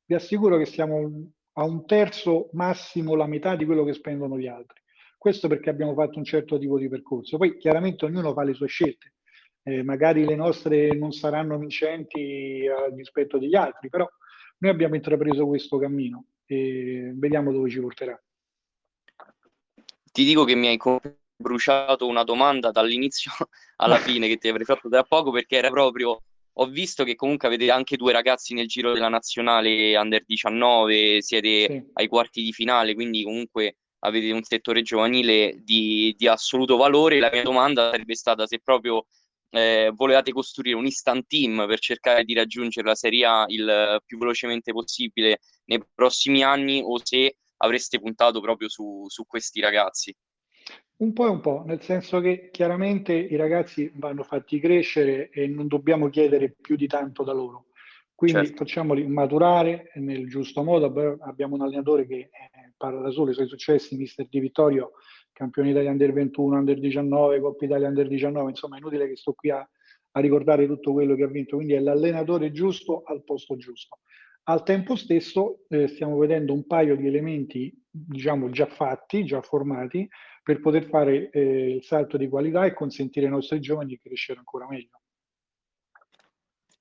vi 0.04 0.14
assicuro 0.14 0.56
che 0.56 0.64
siamo 0.64 1.30
a 1.52 1.64
un 1.64 1.86
terzo 1.86 2.48
massimo 2.52 3.14
la 3.14 3.26
metà 3.26 3.56
di 3.56 3.64
quello 3.64 3.84
che 3.84 3.92
spendono 3.92 4.38
gli 4.38 4.46
altri. 4.46 4.80
Questo 5.18 5.48
perché 5.48 5.68
abbiamo 5.68 5.94
fatto 5.94 6.18
un 6.18 6.24
certo 6.24 6.58
tipo 6.58 6.78
di 6.78 6.88
percorso. 6.88 7.36
Poi 7.36 7.58
chiaramente 7.58 8.04
ognuno 8.04 8.32
fa 8.32 8.42
le 8.44 8.54
sue 8.54 8.68
scelte. 8.68 9.14
Eh, 9.64 9.82
magari 9.82 10.24
le 10.24 10.36
nostre 10.36 10.94
non 10.94 11.12
saranno 11.12 11.58
vincenti 11.58 12.64
rispetto 12.94 13.38
degli 13.38 13.56
altri, 13.56 13.88
però 13.88 14.08
noi 14.58 14.70
abbiamo 14.70 14.94
intrapreso 14.94 15.46
questo 15.46 15.78
cammino 15.78 16.24
e 16.46 17.12
vediamo 17.14 17.52
dove 17.52 17.70
ci 17.70 17.80
porterà. 17.80 18.20
Ti 20.10 20.24
dico 20.24 20.44
che 20.44 20.54
mi 20.54 20.68
hai 20.68 20.78
bruciato 21.36 22.06
una 22.06 22.24
domanda 22.24 22.70
dall'inizio 22.70 23.30
alla 23.76 23.98
fine 23.98 24.26
che 24.26 24.36
ti 24.36 24.48
avrei 24.48 24.64
fatto 24.64 24.88
da 24.88 25.04
poco 25.04 25.30
perché 25.30 25.56
era 25.56 25.70
proprio 25.70 26.20
ho 26.60 26.66
visto 26.66 27.04
che 27.04 27.14
comunque 27.14 27.46
avete 27.46 27.70
anche 27.70 27.96
due 27.96 28.12
ragazzi 28.12 28.52
nel 28.52 28.66
giro 28.66 28.92
della 28.92 29.08
nazionale 29.08 29.96
under 29.96 30.24
19, 30.24 31.22
siete 31.22 31.66
sì. 31.66 31.90
ai 31.92 32.08
quarti 32.08 32.42
di 32.42 32.52
finale, 32.52 32.94
quindi 32.94 33.22
comunque 33.22 33.76
avete 34.00 34.32
un 34.32 34.42
settore 34.42 34.82
giovanile 34.82 35.60
di, 35.62 36.14
di 36.18 36.26
assoluto 36.26 36.76
valore. 36.76 37.20
La 37.20 37.30
mia 37.32 37.44
domanda 37.44 37.90
sarebbe 37.90 38.16
stata 38.16 38.44
se 38.48 38.58
proprio 38.58 39.06
eh, 39.50 39.90
volevate 39.94 40.32
costruire 40.32 40.76
un 40.76 40.84
instant 40.84 41.26
team 41.26 41.66
per 41.66 41.78
cercare 41.78 42.24
di 42.24 42.34
raggiungere 42.34 42.86
la 42.86 42.94
Serie 42.94 43.24
A 43.24 43.44
il 43.48 44.02
più 44.04 44.18
velocemente 44.18 44.72
possibile 44.72 45.40
nei 45.64 45.82
prossimi 45.94 46.42
anni 46.42 46.82
o 46.84 46.98
se 47.02 47.36
avreste 47.58 47.98
puntato 47.98 48.40
proprio 48.40 48.68
su, 48.68 49.04
su 49.08 49.26
questi 49.26 49.60
ragazzi? 49.60 50.14
Un 50.98 51.12
po' 51.12 51.26
e 51.26 51.30
un 51.30 51.40
po', 51.40 51.62
nel 51.64 51.80
senso 51.80 52.20
che 52.20 52.50
chiaramente 52.50 53.12
i 53.12 53.36
ragazzi 53.36 53.90
vanno 53.94 54.24
fatti 54.24 54.58
crescere 54.58 55.30
e 55.30 55.46
non 55.46 55.68
dobbiamo 55.68 56.08
chiedere 56.08 56.54
più 56.60 56.76
di 56.76 56.88
tanto 56.88 57.22
da 57.22 57.32
loro. 57.32 57.66
Quindi 58.18 58.46
certo. 58.46 58.64
facciamoli 58.64 59.06
maturare 59.06 59.92
nel 59.94 60.28
giusto 60.28 60.64
modo. 60.64 60.86
Abbiamo 61.20 61.54
un 61.54 61.62
allenatore 61.62 62.04
che 62.04 62.16
eh, 62.16 62.30
parla 62.76 63.00
da 63.00 63.10
solo 63.12 63.30
i 63.30 63.34
suoi 63.34 63.46
successi, 63.46 63.96
mister 63.96 64.26
Di 64.28 64.40
Vittorio, 64.40 64.94
campione 65.38 65.70
Italia 65.70 65.90
Under 65.90 66.12
21, 66.12 66.56
Under 66.56 66.80
19, 66.80 67.40
Coppa 67.40 67.64
Italia 67.64 67.86
Under 67.86 68.08
19, 68.08 68.50
insomma 68.50 68.74
è 68.74 68.78
inutile 68.80 69.06
che 69.06 69.16
sto 69.16 69.32
qui 69.34 69.50
a, 69.50 69.58
a 69.58 70.20
ricordare 70.20 70.66
tutto 70.66 70.92
quello 70.92 71.14
che 71.14 71.22
ha 71.22 71.28
vinto, 71.28 71.56
quindi 71.56 71.74
è 71.74 71.78
l'allenatore 71.78 72.50
giusto 72.50 73.02
al 73.04 73.22
posto 73.22 73.56
giusto. 73.56 74.00
Al 74.44 74.64
tempo 74.64 74.96
stesso 74.96 75.60
eh, 75.68 75.86
stiamo 75.86 76.18
vedendo 76.18 76.52
un 76.52 76.66
paio 76.66 76.96
di 76.96 77.06
elementi, 77.06 77.72
diciamo, 77.88 78.50
già 78.50 78.66
fatti, 78.66 79.24
già 79.24 79.40
formati, 79.42 80.08
per 80.42 80.60
poter 80.60 80.88
fare 80.88 81.30
eh, 81.30 81.74
il 81.74 81.84
salto 81.84 82.16
di 82.16 82.28
qualità 82.28 82.64
e 82.64 82.74
consentire 82.74 83.26
ai 83.26 83.32
nostri 83.32 83.60
giovani 83.60 83.90
di 83.90 83.98
crescere 83.98 84.38
ancora 84.38 84.66
meglio. 84.66 85.00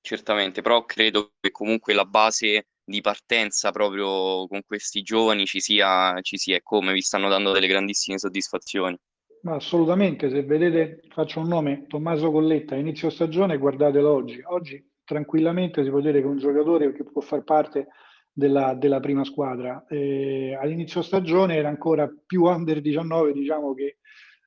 Certamente, 0.00 0.62
però 0.62 0.84
credo 0.84 1.34
che 1.38 1.50
comunque 1.50 1.92
la 1.92 2.06
base 2.06 2.66
di 2.88 3.02
partenza 3.02 3.70
proprio 3.70 4.46
con 4.46 4.62
questi 4.66 5.02
giovani 5.02 5.44
ci 5.44 5.60
sia, 5.60 6.18
ci 6.22 6.38
sia 6.38 6.56
e 6.56 6.62
come 6.62 6.94
vi 6.94 7.02
stanno 7.02 7.28
dando 7.28 7.52
delle 7.52 7.66
grandissime 7.66 8.18
soddisfazioni. 8.18 8.96
Ma 9.42 9.54
assolutamente, 9.54 10.30
se 10.30 10.42
vedete, 10.42 11.02
faccio 11.10 11.40
un 11.40 11.48
nome, 11.48 11.84
Tommaso 11.86 12.30
Colletta, 12.30 12.74
inizio 12.74 13.10
stagione, 13.10 13.58
guardatelo 13.58 14.10
oggi. 14.10 14.40
Oggi 14.42 14.84
tranquillamente 15.04 15.84
si 15.84 15.90
può 15.90 16.00
dire 16.00 16.20
che 16.20 16.26
un 16.26 16.38
giocatore 16.38 16.92
che 16.92 17.04
può 17.04 17.20
far 17.20 17.44
parte 17.44 17.88
della, 18.32 18.74
della 18.74 19.00
prima 19.00 19.22
squadra. 19.24 19.84
Eh, 19.86 20.56
all'inizio 20.60 21.02
stagione 21.02 21.56
era 21.56 21.68
ancora 21.68 22.10
più 22.26 22.44
under 22.44 22.80
19, 22.80 23.32
diciamo, 23.32 23.74
che 23.74 23.98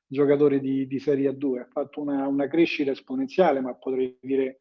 giocatore 0.06 0.58
di, 0.58 0.86
di 0.86 0.98
Serie 0.98 1.30
A2. 1.30 1.60
Ha 1.60 1.68
fatto 1.70 2.00
una, 2.00 2.26
una 2.26 2.48
crescita 2.48 2.90
esponenziale, 2.90 3.60
ma 3.60 3.74
potrei 3.74 4.18
dire 4.20 4.58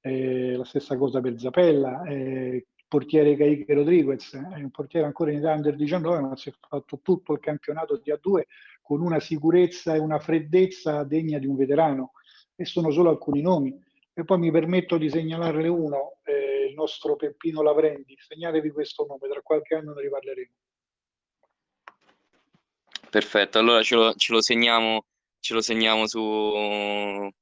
eh, 0.00 0.54
la 0.56 0.64
stessa 0.64 0.96
cosa 0.96 1.20
per 1.20 1.38
Zapella. 1.38 2.04
Eh, 2.04 2.66
portiere 2.94 3.34
Caiche 3.36 3.74
Rodriguez, 3.74 4.34
è 4.34 4.62
un 4.62 4.70
portiere 4.70 5.04
ancora 5.04 5.32
in 5.32 5.38
età 5.38 5.52
under 5.52 5.74
19, 5.74 6.20
ma 6.20 6.36
si 6.36 6.50
è 6.50 6.52
fatto 6.60 7.00
tutto 7.02 7.32
il 7.32 7.40
campionato 7.40 7.96
di 7.96 8.12
A2 8.12 8.42
con 8.82 9.00
una 9.00 9.18
sicurezza 9.18 9.96
e 9.96 9.98
una 9.98 10.20
freddezza 10.20 11.02
degna 11.02 11.40
di 11.40 11.46
un 11.48 11.56
veterano. 11.56 12.12
E 12.54 12.64
sono 12.64 12.92
solo 12.92 13.10
alcuni 13.10 13.42
nomi. 13.42 13.76
E 14.12 14.24
poi 14.24 14.38
mi 14.38 14.52
permetto 14.52 14.96
di 14.96 15.10
segnalarle 15.10 15.66
uno, 15.66 16.18
eh, 16.22 16.68
il 16.68 16.74
nostro 16.74 17.16
Peppino 17.16 17.62
Lavrendi. 17.62 18.14
Segnatevi 18.16 18.70
questo 18.70 19.04
nome, 19.08 19.28
tra 19.28 19.40
qualche 19.42 19.74
anno 19.74 19.92
ne 19.92 20.02
riparleremo. 20.02 20.52
Perfetto, 23.10 23.58
allora 23.58 23.82
ce 23.82 23.96
lo, 23.96 24.14
ce 24.14 24.32
lo 24.32 24.40
segniamo 24.40 25.04
ce 25.44 25.52
lo 25.52 25.60
segniamo 25.60 26.06
su, 26.06 26.20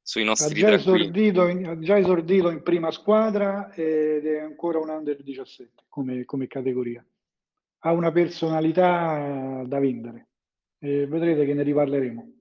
sui 0.02 0.24
nostri 0.24 0.60
ha 0.64 0.70
già, 0.70 0.74
esordito 0.74 1.46
in, 1.46 1.66
ha 1.68 1.78
già 1.78 1.98
esordito 1.98 2.50
in 2.50 2.60
prima 2.64 2.90
squadra 2.90 3.72
ed 3.72 4.26
è 4.26 4.40
ancora 4.40 4.80
un 4.80 4.88
under 4.88 5.22
17 5.22 5.84
come, 5.88 6.24
come 6.24 6.48
categoria. 6.48 7.04
Ha 7.84 7.92
una 7.92 8.10
personalità 8.10 9.62
da 9.64 9.78
vendere 9.78 10.30
e 10.80 11.06
vedrete 11.06 11.46
che 11.46 11.54
ne 11.54 11.62
riparleremo. 11.62 12.32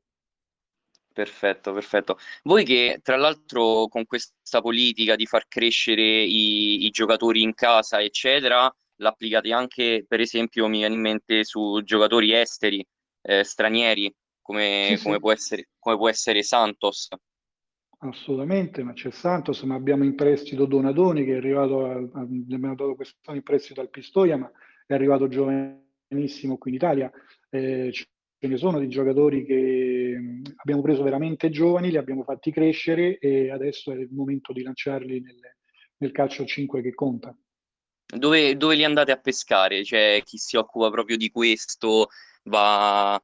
Perfetto, 1.14 1.74
perfetto. 1.74 2.18
Voi 2.42 2.64
che 2.66 3.00
tra 3.04 3.18
l'altro 3.18 3.88
con 3.88 4.06
questa 4.08 4.62
politica 4.62 5.16
di 5.16 5.28
far 5.28 5.48
crescere 5.48 6.02
i, 6.02 6.86
i 6.86 6.90
giocatori 6.90 7.44
in 7.44 7.54
casa, 7.54 8.02
eccetera, 8.02 8.74
l'applicate 8.96 9.54
anche, 9.54 10.06
per 10.08 10.22
esempio, 10.22 10.68
mi 10.68 10.80
viene 10.80 10.96
in 10.96 11.02
mente 11.02 11.44
su 11.44 11.82
giocatori 11.84 12.34
esteri, 12.34 12.84
eh, 13.22 13.44
stranieri, 13.44 14.12
come, 14.52 14.96
sì, 14.98 15.04
come, 15.04 15.16
sì. 15.16 15.20
Può 15.22 15.32
essere, 15.32 15.70
come 15.80 15.98
può 15.98 16.10
essere 16.10 16.44
Santos. 16.44 17.08
Assolutamente, 18.04 18.84
ma 18.84 18.94
c'è 18.94 19.12
Santos, 19.12 19.62
ma 19.62 19.76
abbiamo 19.76 20.04
in 20.04 20.16
prestito 20.16 20.66
Donadoni 20.66 21.24
che 21.24 21.34
è 21.34 21.38
arrivato, 21.38 21.86
a, 21.86 21.94
a, 21.94 22.24
gli 22.24 22.54
abbiamo 22.54 22.76
dato 22.76 22.96
quest'anno 22.96 23.38
in 23.38 23.44
prestito 23.44 23.80
al 23.80 23.90
Pistoia, 23.90 24.38
ma 24.38 24.52
è 24.86 24.94
arrivato 24.94 25.28
giovanissimo 25.28 26.58
qui 26.58 26.72
in 26.72 26.76
Italia. 26.76 27.12
Eh, 27.50 27.92
ce 27.94 28.48
ne 28.48 28.58
sono 28.58 28.80
di 28.80 28.88
giocatori 28.88 29.46
che 29.46 30.42
abbiamo 30.56 30.82
preso 30.82 31.04
veramente 31.04 31.52
giovani, 31.52 31.92
li 31.92 31.98
abbiamo 31.98 32.24
fatti 32.24 32.52
crescere 32.52 33.20
e 33.20 33.52
adesso 33.52 33.92
è 33.92 33.96
il 33.96 34.10
momento 34.12 34.52
di 34.52 34.64
lanciarli 34.64 35.22
nel, 35.22 35.40
nel 35.98 36.12
calcio 36.12 36.44
5 36.44 36.82
che 36.82 36.94
conta. 36.96 37.36
Dove, 38.14 38.58
dove, 38.58 38.76
li 38.76 38.84
andate 38.84 39.12
a 39.12 39.18
pescare? 39.18 39.86
Cioè, 39.86 40.22
chi 40.26 40.38
si 40.38 40.58
occupa 40.58 40.90
proprio 40.90 41.18
di 41.18 41.30
questo 41.30 42.10
va, 42.46 43.22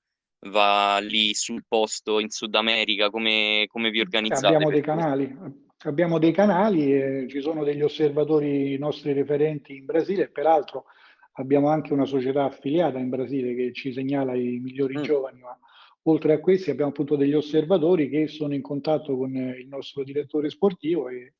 va 0.50 1.00
lì 1.00 1.34
sul 1.34 1.64
posto 1.68 2.20
in 2.20 2.30
Sud 2.30 2.56
America? 2.56 3.10
Come, 3.10 3.66
come 3.68 3.90
vi 3.90 4.00
organizzate? 4.00 4.48
Abbiamo 4.48 4.72
dei 4.72 4.82
canali, 4.82 5.38
abbiamo 5.80 6.20
dei 6.20 6.32
canali 6.32 6.94
e 6.94 7.28
ci 7.30 7.42
sono 7.42 7.64
degli 7.64 7.82
osservatori 7.82 8.78
nostri 8.78 9.14
referenti 9.14 9.76
in 9.76 9.86
Brasile, 9.86 10.30
peraltro 10.30 10.86
abbiamo 11.34 11.70
anche 11.70 11.94
una 11.94 12.06
società 12.06 12.46
affiliata 12.46 13.00
in 13.00 13.10
Brasile 13.10 13.56
che 13.56 13.74
ci 13.74 13.92
segnala 13.94 14.36
i 14.36 14.60
migliori 14.60 14.98
mm. 14.98 15.04
giovani, 15.04 15.42
ma 15.42 15.58
oltre 16.04 16.34
a 16.34 16.40
questi 16.40 16.70
abbiamo 16.70 16.92
appunto 16.92 17.16
degli 17.16 17.34
osservatori 17.34 18.10
che 18.10 18.28
sono 18.28 18.54
in 18.54 18.62
contatto 18.62 19.18
con 19.18 19.36
il 19.36 19.68
nostro 19.68 20.04
direttore 20.04 20.50
sportivo 20.50 21.10
e, 21.10 21.34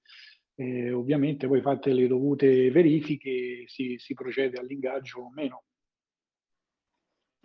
e 0.56 0.92
ovviamente 0.92 1.48
poi 1.48 1.62
fatte 1.62 1.94
le 1.94 2.08
dovute 2.08 2.70
verifiche 2.72 3.64
si, 3.68 3.96
si 3.98 4.14
procede 4.14 4.60
all'ingaggio 4.60 5.22
o 5.22 5.32
meno. 5.34 5.64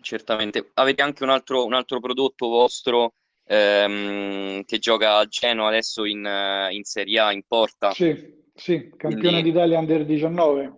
Certamente. 0.03 0.69
Avete 0.73 1.01
anche 1.01 1.23
un 1.23 1.29
altro, 1.29 1.65
un 1.65 1.73
altro 1.73 1.99
prodotto 1.99 2.47
vostro 2.49 3.13
ehm, 3.45 4.63
che 4.65 4.79
gioca 4.79 5.17
a 5.17 5.25
Genoa 5.25 5.69
adesso 5.69 6.05
in, 6.05 6.27
in 6.71 6.83
Serie 6.83 7.19
A, 7.19 7.31
in 7.31 7.41
porta. 7.47 7.91
Sì, 7.91 8.41
sì, 8.53 8.91
campione 8.95 9.29
quindi, 9.29 9.51
d'Italia 9.51 9.79
under 9.79 10.05
19. 10.05 10.73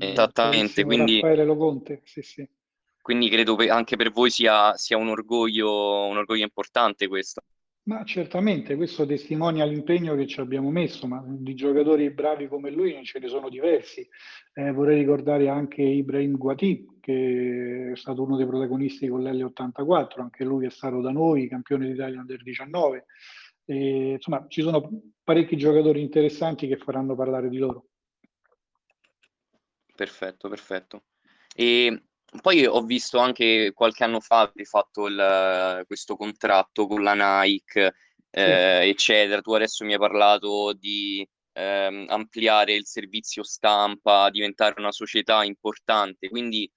Eh, 0.00 0.10
esattamente, 0.10 0.84
quindi, 0.84 1.20
Raffaele 1.20 1.44
Loconte, 1.44 2.00
sì, 2.04 2.22
sì. 2.22 2.48
Quindi 3.00 3.28
credo 3.28 3.56
che 3.56 3.68
anche 3.68 3.96
per 3.96 4.10
voi 4.10 4.30
sia, 4.30 4.74
sia 4.76 4.96
un, 4.96 5.08
orgoglio, 5.08 6.06
un 6.06 6.16
orgoglio 6.16 6.44
importante 6.44 7.08
questo. 7.08 7.42
Ma 7.84 8.04
certamente 8.04 8.76
questo 8.76 9.04
testimonia 9.04 9.64
l'impegno 9.64 10.14
che 10.14 10.28
ci 10.28 10.38
abbiamo 10.38 10.70
messo, 10.70 11.08
ma 11.08 11.20
di 11.26 11.54
giocatori 11.54 12.08
bravi 12.10 12.46
come 12.46 12.70
lui 12.70 13.04
ce 13.04 13.18
ne 13.18 13.26
sono 13.26 13.48
diversi. 13.48 14.08
Eh, 14.52 14.70
vorrei 14.70 15.00
ricordare 15.00 15.48
anche 15.48 15.82
Ibrahim 15.82 16.36
Guati, 16.36 16.98
che 17.00 17.90
è 17.92 17.96
stato 17.96 18.22
uno 18.22 18.36
dei 18.36 18.46
protagonisti 18.46 19.08
con 19.08 19.22
l'L84, 19.22 20.20
anche 20.20 20.44
lui 20.44 20.66
è 20.66 20.70
stato 20.70 21.00
da 21.00 21.10
noi 21.10 21.48
campione 21.48 21.88
d'Italia 21.88 22.20
under 22.20 22.40
19. 22.40 23.06
E, 23.64 24.12
insomma, 24.12 24.46
ci 24.46 24.62
sono 24.62 24.88
parecchi 25.24 25.56
giocatori 25.56 26.00
interessanti 26.02 26.68
che 26.68 26.76
faranno 26.76 27.16
parlare 27.16 27.48
di 27.48 27.58
loro. 27.58 27.86
Perfetto, 29.92 30.48
perfetto. 30.48 31.02
E 31.52 32.04
poi 32.40 32.64
ho 32.64 32.80
visto 32.82 33.18
anche 33.18 33.72
qualche 33.74 34.04
anno 34.04 34.20
fa 34.20 34.40
avete 34.40 34.64
fatto 34.64 35.06
il, 35.06 35.84
questo 35.86 36.16
contratto 36.16 36.86
con 36.86 37.02
la 37.02 37.42
Nike, 37.42 37.94
eh, 38.30 38.88
eccetera. 38.88 39.40
Tu 39.42 39.52
adesso 39.52 39.84
mi 39.84 39.92
hai 39.92 39.98
parlato 39.98 40.72
di 40.72 41.26
ehm, 41.52 42.06
ampliare 42.08 42.74
il 42.74 42.86
servizio 42.86 43.42
stampa, 43.42 44.30
diventare 44.30 44.74
una 44.78 44.92
società 44.92 45.44
importante, 45.44 46.28
quindi 46.28 46.70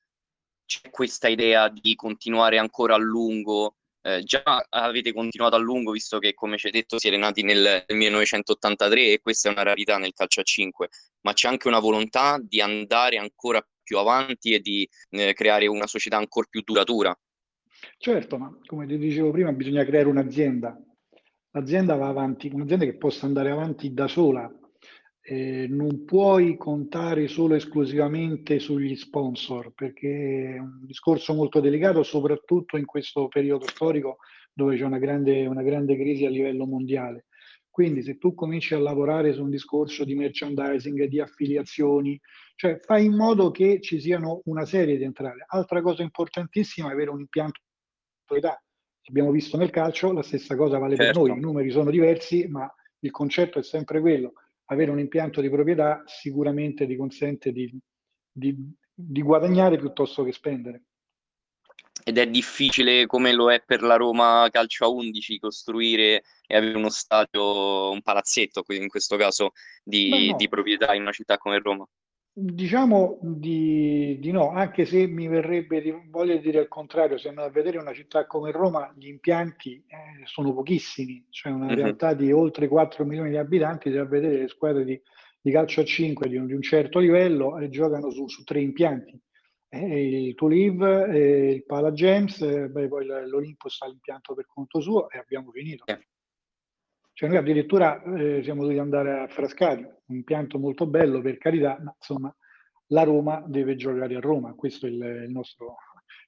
c'è 0.65 0.89
questa 0.89 1.27
idea 1.29 1.69
di 1.69 1.95
continuare 1.95 2.57
ancora 2.57 2.95
a 2.95 2.97
lungo. 2.97 3.75
Eh, 4.01 4.23
già 4.23 4.43
avete 4.69 5.13
continuato 5.13 5.55
a 5.55 5.59
lungo, 5.59 5.91
visto 5.91 6.19
che, 6.19 6.33
come 6.33 6.57
ci 6.57 6.67
hai 6.67 6.71
detto, 6.73 6.99
siete 6.99 7.17
nati 7.17 7.43
nel, 7.43 7.85
nel 7.87 7.97
1983 7.97 9.13
e 9.13 9.19
questa 9.21 9.49
è 9.49 9.51
una 9.53 9.63
rarità 9.63 9.97
nel 9.97 10.13
calcio 10.13 10.41
a 10.41 10.43
5, 10.43 10.89
ma 11.21 11.33
c'è 11.33 11.47
anche 11.47 11.67
una 11.67 11.79
volontà 11.79 12.37
di 12.39 12.61
andare 12.61 13.17
ancora 13.17 13.65
più 13.85 13.97
avanti 13.99 14.53
e 14.53 14.59
di 14.59 14.89
eh, 15.11 15.33
creare 15.33 15.67
una 15.67 15.87
società 15.87 16.17
ancora 16.17 16.47
più 16.49 16.61
duratura. 16.65 17.17
Certo, 17.97 18.37
ma 18.37 18.57
come 18.65 18.87
ti 18.87 18.97
dicevo 18.97 19.31
prima, 19.31 19.53
bisogna 19.53 19.85
creare 19.85 20.09
un'azienda. 20.09 20.77
L'azienda 21.51 21.95
va 21.95 22.07
avanti, 22.07 22.49
un'azienda 22.51 22.83
che 22.83 22.97
possa 22.97 23.25
andare 23.25 23.51
avanti 23.51 23.93
da 23.93 24.07
sola. 24.07 24.51
Eh, 25.21 25.67
non 25.69 26.03
puoi 26.03 26.57
contare 26.57 27.27
solo 27.27 27.55
esclusivamente 27.55 28.59
sugli 28.59 28.95
sponsor, 28.95 29.71
perché 29.73 30.55
è 30.55 30.59
un 30.59 30.85
discorso 30.85 31.33
molto 31.33 31.59
delicato, 31.59 32.03
soprattutto 32.03 32.77
in 32.77 32.85
questo 32.85 33.27
periodo 33.27 33.67
storico 33.67 34.17
dove 34.53 34.77
c'è 34.77 34.83
una 34.83 34.99
grande, 34.99 35.45
una 35.45 35.63
grande 35.63 35.95
crisi 35.95 36.25
a 36.25 36.29
livello 36.29 36.65
mondiale. 36.65 37.25
Quindi 37.75 38.03
se 38.03 38.17
tu 38.17 38.33
cominci 38.33 38.73
a 38.73 38.79
lavorare 38.79 39.33
su 39.33 39.43
un 39.43 39.49
discorso 39.49 40.05
di 40.05 40.15
merchandising, 40.15 41.03
di 41.07 41.19
affiliazioni, 41.19 42.17
cioè 42.55 42.79
fai 42.79 43.03
in 43.03 43.13
modo 43.13 43.51
che 43.51 43.81
ci 43.81 43.99
siano 43.99 44.39
una 44.45 44.63
serie 44.63 44.95
di 44.95 45.03
entrate. 45.03 45.43
Altra 45.45 45.81
cosa 45.81 46.01
importantissima 46.01 46.87
è 46.87 46.93
avere 46.93 47.09
un 47.09 47.19
impianto 47.19 47.59
di 47.59 48.23
proprietà. 48.25 48.63
Abbiamo 49.09 49.29
visto 49.29 49.57
nel 49.57 49.71
calcio, 49.71 50.13
la 50.13 50.23
stessa 50.23 50.55
cosa 50.55 50.77
vale 50.77 50.95
certo. 50.95 51.19
per 51.19 51.29
noi, 51.29 51.37
i 51.37 51.41
numeri 51.41 51.69
sono 51.69 51.91
diversi, 51.91 52.47
ma 52.47 52.73
il 52.99 53.11
concetto 53.11 53.59
è 53.59 53.63
sempre 53.63 53.99
quello. 53.99 54.35
Avere 54.67 54.91
un 54.91 54.99
impianto 54.99 55.41
di 55.41 55.49
proprietà 55.49 56.01
sicuramente 56.05 56.87
ti 56.87 56.95
consente 56.95 57.51
di, 57.51 57.77
di, 58.31 58.55
di 58.93 59.21
guadagnare 59.21 59.77
piuttosto 59.77 60.23
che 60.23 60.31
spendere 60.31 60.83
ed 62.07 62.19
è 62.19 62.27
difficile 62.27 63.07
come 63.07 63.33
lo 63.33 63.51
è 63.51 63.63
per 63.65 63.81
la 63.81 63.95
Roma 63.95 64.47
Calcio 64.51 64.85
a 64.85 64.89
11 64.89 65.39
costruire 65.39 66.21
e 66.45 66.55
avere 66.55 66.77
uno 66.77 66.89
stadio, 66.89 67.89
un 67.89 68.03
palazzetto, 68.03 68.63
in 68.67 68.87
questo 68.87 69.17
caso, 69.17 69.53
di, 69.83 70.29
no. 70.29 70.35
di 70.35 70.47
proprietà 70.47 70.93
in 70.93 71.01
una 71.01 71.11
città 71.11 71.39
come 71.39 71.57
Roma. 71.57 71.83
Diciamo 72.31 73.17
di, 73.23 74.19
di, 74.19 74.29
no, 74.29 74.51
anche 74.51 74.85
se 74.85 75.07
mi 75.07 75.27
verrebbe 75.27 75.81
di, 75.81 75.91
voglio 76.11 76.37
dire 76.37 76.59
il 76.59 76.67
contrario, 76.67 77.17
se 77.17 77.29
andate 77.29 77.47
a 77.47 77.51
vedere 77.51 77.79
una 77.79 77.93
città 77.93 78.27
come 78.27 78.51
Roma, 78.51 78.93
gli 78.95 79.07
impianti 79.07 79.83
eh, 79.87 80.25
sono 80.25 80.53
pochissimi, 80.53 81.25
cioè 81.31 81.51
una 81.53 81.65
mm-hmm. 81.65 81.75
realtà 81.75 82.13
di 82.13 82.31
oltre 82.31 82.67
4 82.67 83.03
milioni 83.03 83.31
di 83.31 83.37
abitanti, 83.37 83.89
se 83.89 83.97
a 83.97 84.05
vedere 84.05 84.37
le 84.41 84.47
squadre 84.47 84.83
di, 84.83 85.01
di 85.41 85.51
calcio 85.51 85.81
a 85.81 85.85
5 85.85 86.29
di 86.29 86.37
un, 86.37 86.45
di 86.45 86.53
un 86.53 86.61
certo 86.61 86.99
livello 86.99 87.57
eh, 87.57 87.69
giocano 87.69 88.11
su, 88.11 88.27
su, 88.27 88.43
tre 88.43 88.61
impianti, 88.61 89.19
il 89.77 90.35
Tuliv, 90.35 90.81
eh, 90.83 91.53
il 91.53 91.65
Pala 91.65 91.91
James, 91.91 92.41
eh, 92.41 92.67
beh, 92.69 92.87
poi 92.87 93.05
l'Olympus 93.05 93.81
ha 93.81 93.87
l'impianto 93.87 94.33
per 94.33 94.45
conto 94.47 94.81
suo 94.81 95.09
e 95.09 95.17
abbiamo 95.17 95.51
finito. 95.51 95.85
Cioè 97.13 97.29
noi 97.29 97.37
addirittura 97.37 98.03
eh, 98.03 98.41
siamo 98.43 98.61
dovuti 98.61 98.79
andare 98.79 99.21
a 99.21 99.27
Frascati, 99.27 99.81
un 99.81 100.15
impianto 100.15 100.59
molto 100.59 100.85
bello 100.85 101.21
per 101.21 101.37
carità, 101.37 101.77
ma 101.81 101.95
insomma 101.97 102.35
la 102.87 103.03
Roma 103.03 103.41
deve 103.47 103.75
giocare 103.75 104.15
a 104.15 104.19
Roma, 104.19 104.53
questo 104.53 104.85
è 104.85 104.89
il, 104.89 105.01
il, 105.01 105.31
nostro, 105.31 105.77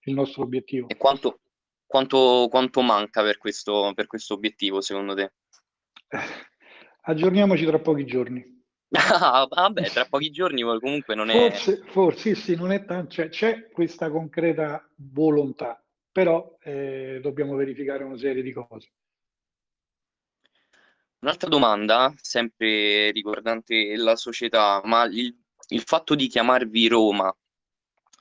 il 0.03 0.13
nostro, 0.13 0.43
obiettivo. 0.43 0.87
E 0.87 0.95
quanto, 0.95 1.41
quanto, 1.85 2.47
quanto 2.49 2.81
manca 2.81 3.21
per 3.21 3.37
questo, 3.37 3.91
per 3.95 4.07
questo, 4.07 4.33
obiettivo 4.33 4.79
secondo 4.79 5.13
te? 5.13 5.33
Eh, 6.07 6.17
aggiorniamoci 7.01 7.65
tra 7.65 7.79
pochi 7.79 8.05
giorni. 8.05 8.56
Ah, 8.91 9.45
vabbè, 9.49 9.89
tra 9.89 10.05
pochi 10.05 10.29
giorni 10.29 10.61
comunque 10.61 11.15
non 11.15 11.29
è... 11.29 11.49
Forse, 11.51 11.83
forse 11.87 12.35
sì, 12.35 12.55
non 12.55 12.71
è 12.71 12.85
tanto, 12.85 13.11
cioè, 13.11 13.29
c'è 13.29 13.69
questa 13.69 14.09
concreta 14.09 14.87
volontà, 14.95 15.83
però 16.11 16.57
eh, 16.61 17.19
dobbiamo 17.21 17.55
verificare 17.55 18.03
una 18.03 18.17
serie 18.17 18.41
di 18.41 18.53
cose. 18.53 18.91
Un'altra 21.19 21.49
domanda, 21.49 22.13
sempre 22.21 23.11
riguardante 23.11 23.95
la 23.97 24.15
società, 24.15 24.81
ma 24.85 25.03
il, 25.05 25.35
il 25.69 25.81
fatto 25.81 26.15
di 26.15 26.27
chiamarvi 26.27 26.87
Roma 26.87 27.35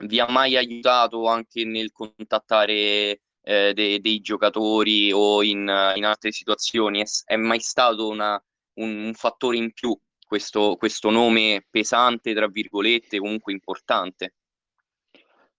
vi 0.01 0.19
ha 0.19 0.29
mai 0.29 0.57
aiutato 0.57 1.27
anche 1.27 1.65
nel 1.65 1.93
contattare 1.93 3.21
eh, 3.43 3.73
de, 3.75 4.01
dei 4.01 4.21
giocatori 4.21 5.13
o 5.13 5.43
in, 5.43 5.61
in 5.95 6.05
altre 6.05 6.33
situazioni? 6.33 7.03
È, 7.03 7.05
è 7.25 7.37
mai 7.37 7.61
stato 7.61 8.09
una, 8.09 8.43
un, 8.75 9.05
un, 9.05 9.15
fattore 9.15 9.57
in 9.57 9.73
più 9.73 9.97
questo, 10.27 10.77
questo 10.77 11.11
nome 11.11 11.65
pesante, 11.71 12.35
tra 12.35 12.49
virgolette, 12.49 13.19
comunque 13.19 13.53
importante? 13.53 14.35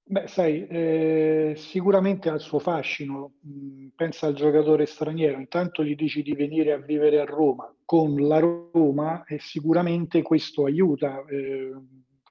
Beh, 0.10 0.28
sai, 0.28 0.66
eh, 0.68 1.54
sicuramente 1.58 2.30
ha 2.30 2.34
il 2.36 2.40
suo 2.40 2.60
fascino. 2.60 3.34
Mm, 3.46 3.88
pensa 3.94 4.28
al 4.28 4.36
giocatore 4.36 4.86
straniero, 4.86 5.38
intanto 5.38 5.84
gli 5.84 5.96
dici 5.96 6.22
di 6.22 6.34
venire 6.34 6.72
a 6.72 6.78
vivere 6.78 7.20
a 7.20 7.26
Roma 7.26 7.70
con 7.84 8.16
la 8.26 8.40
Roma 8.40 9.26
e 9.26 9.40
sicuramente 9.40 10.22
questo 10.22 10.64
aiuta, 10.64 11.26
eh, 11.26 11.74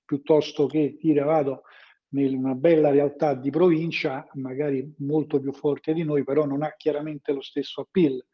piuttosto 0.07 0.67
che 0.67 0.97
dire 0.99 1.23
vado 1.23 1.63
in 2.11 2.37
una 2.37 2.55
bella 2.55 2.91
realtà 2.91 3.35
di 3.35 3.51
provincia, 3.51 4.27
magari 4.35 4.95
molto 4.99 5.39
più 5.39 5.53
forte 5.53 5.93
di 5.93 6.03
noi, 6.03 6.25
però 6.25 6.47
non 6.47 6.63
ha 6.63 6.75
chiaramente 6.79 7.33
lo 7.33 7.43
stesso 7.43 7.83
appeal. 7.83 8.25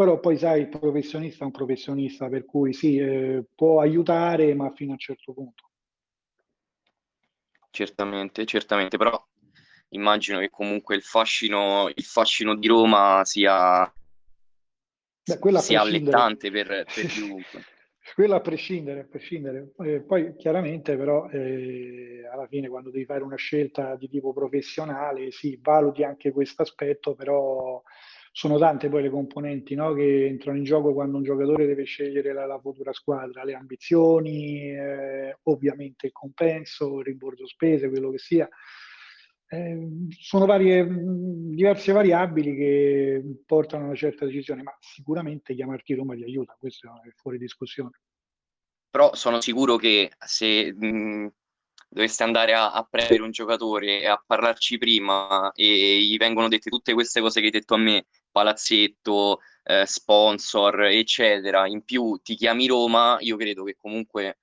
Però 0.00 0.18
poi 0.18 0.38
sai, 0.38 0.62
il 0.62 0.68
professionista 0.70 1.42
è 1.42 1.44
un 1.44 1.50
professionista, 1.50 2.30
per 2.30 2.46
cui 2.46 2.72
sì, 2.72 2.96
eh, 2.96 3.44
può 3.54 3.82
aiutare, 3.82 4.54
ma 4.54 4.72
fino 4.72 4.92
a 4.92 4.94
un 4.94 4.98
certo 4.98 5.34
punto. 5.34 5.68
Certamente, 7.70 8.46
certamente, 8.46 8.96
però 8.96 9.22
immagino 9.90 10.38
che 10.38 10.48
comunque 10.48 10.96
il 10.96 11.02
fascino, 11.02 11.90
il 11.94 12.02
fascino 12.02 12.56
di 12.56 12.66
Roma 12.66 13.26
sia, 13.26 13.92
Beh, 15.22 15.58
sia 15.58 15.82
allettante 15.82 16.50
per, 16.50 16.66
per 16.66 17.04
chiunque. 17.04 17.62
Quello 18.14 18.36
a 18.36 18.40
prescindere, 18.40 19.00
a 19.00 19.04
prescindere. 19.04 19.74
Eh, 19.80 20.00
poi 20.00 20.34
chiaramente 20.36 20.96
però 20.96 21.28
eh, 21.28 22.26
alla 22.26 22.46
fine 22.46 22.70
quando 22.70 22.90
devi 22.90 23.04
fare 23.04 23.22
una 23.22 23.36
scelta 23.36 23.96
di 23.96 24.08
tipo 24.08 24.32
professionale, 24.32 25.30
sì, 25.30 25.58
valuti 25.60 26.04
anche 26.04 26.32
questo 26.32 26.62
aspetto, 26.62 27.14
però 27.14 27.82
sono 28.32 28.58
tante 28.58 28.88
poi 28.88 29.02
le 29.02 29.10
componenti 29.10 29.74
no, 29.74 29.92
che 29.92 30.26
entrano 30.26 30.58
in 30.58 30.64
gioco 30.64 30.92
quando 30.92 31.16
un 31.16 31.24
giocatore 31.24 31.66
deve 31.66 31.84
scegliere 31.84 32.32
la, 32.32 32.46
la 32.46 32.60
futura 32.60 32.92
squadra, 32.92 33.44
le 33.44 33.54
ambizioni, 33.54 34.70
eh, 34.70 35.38
ovviamente 35.44 36.06
il 36.06 36.12
compenso, 36.12 36.98
il 36.98 37.04
rimborso 37.06 37.46
spese, 37.46 37.88
quello 37.88 38.10
che 38.10 38.18
sia. 38.18 38.48
Eh, 39.52 39.88
sono 40.10 40.46
varie, 40.46 40.86
diverse 40.88 41.90
variabili 41.90 42.54
che 42.54 43.22
portano 43.44 43.84
a 43.84 43.86
una 43.86 43.96
certa 43.96 44.24
decisione, 44.24 44.62
ma 44.62 44.76
sicuramente 44.78 45.54
chiamarti 45.54 45.94
Roma 45.94 46.14
ti 46.14 46.22
aiuta, 46.22 46.56
questo 46.58 46.88
è 47.04 47.10
fuori 47.16 47.36
discussione. 47.36 48.00
Però 48.90 49.12
sono 49.14 49.40
sicuro 49.40 49.76
che 49.76 50.12
se 50.18 50.72
mh, 50.72 51.32
doveste 51.88 52.22
andare 52.22 52.54
a, 52.54 52.72
a, 52.72 52.84
prendere 52.88 53.22
un 53.22 53.32
giocatore 53.32 54.00
e 54.00 54.06
a 54.06 54.22
parlarci 54.24 54.78
prima 54.78 55.50
e 55.52 55.98
gli 56.02 56.16
vengono 56.16 56.48
dette 56.48 56.70
tutte 56.70 56.92
queste 56.92 57.20
cose 57.20 57.40
che 57.40 57.46
hai 57.46 57.52
detto 57.52 57.74
a 57.74 57.78
me, 57.78 58.06
palazzetto, 58.30 59.40
eh, 59.64 59.86
sponsor, 59.86 60.84
eccetera, 60.84 61.66
in 61.66 61.82
più 61.84 62.18
ti 62.22 62.34
chiami 62.34 62.66
Roma, 62.66 63.16
io 63.20 63.36
credo 63.36 63.64
che 63.64 63.76
comunque 63.76 64.38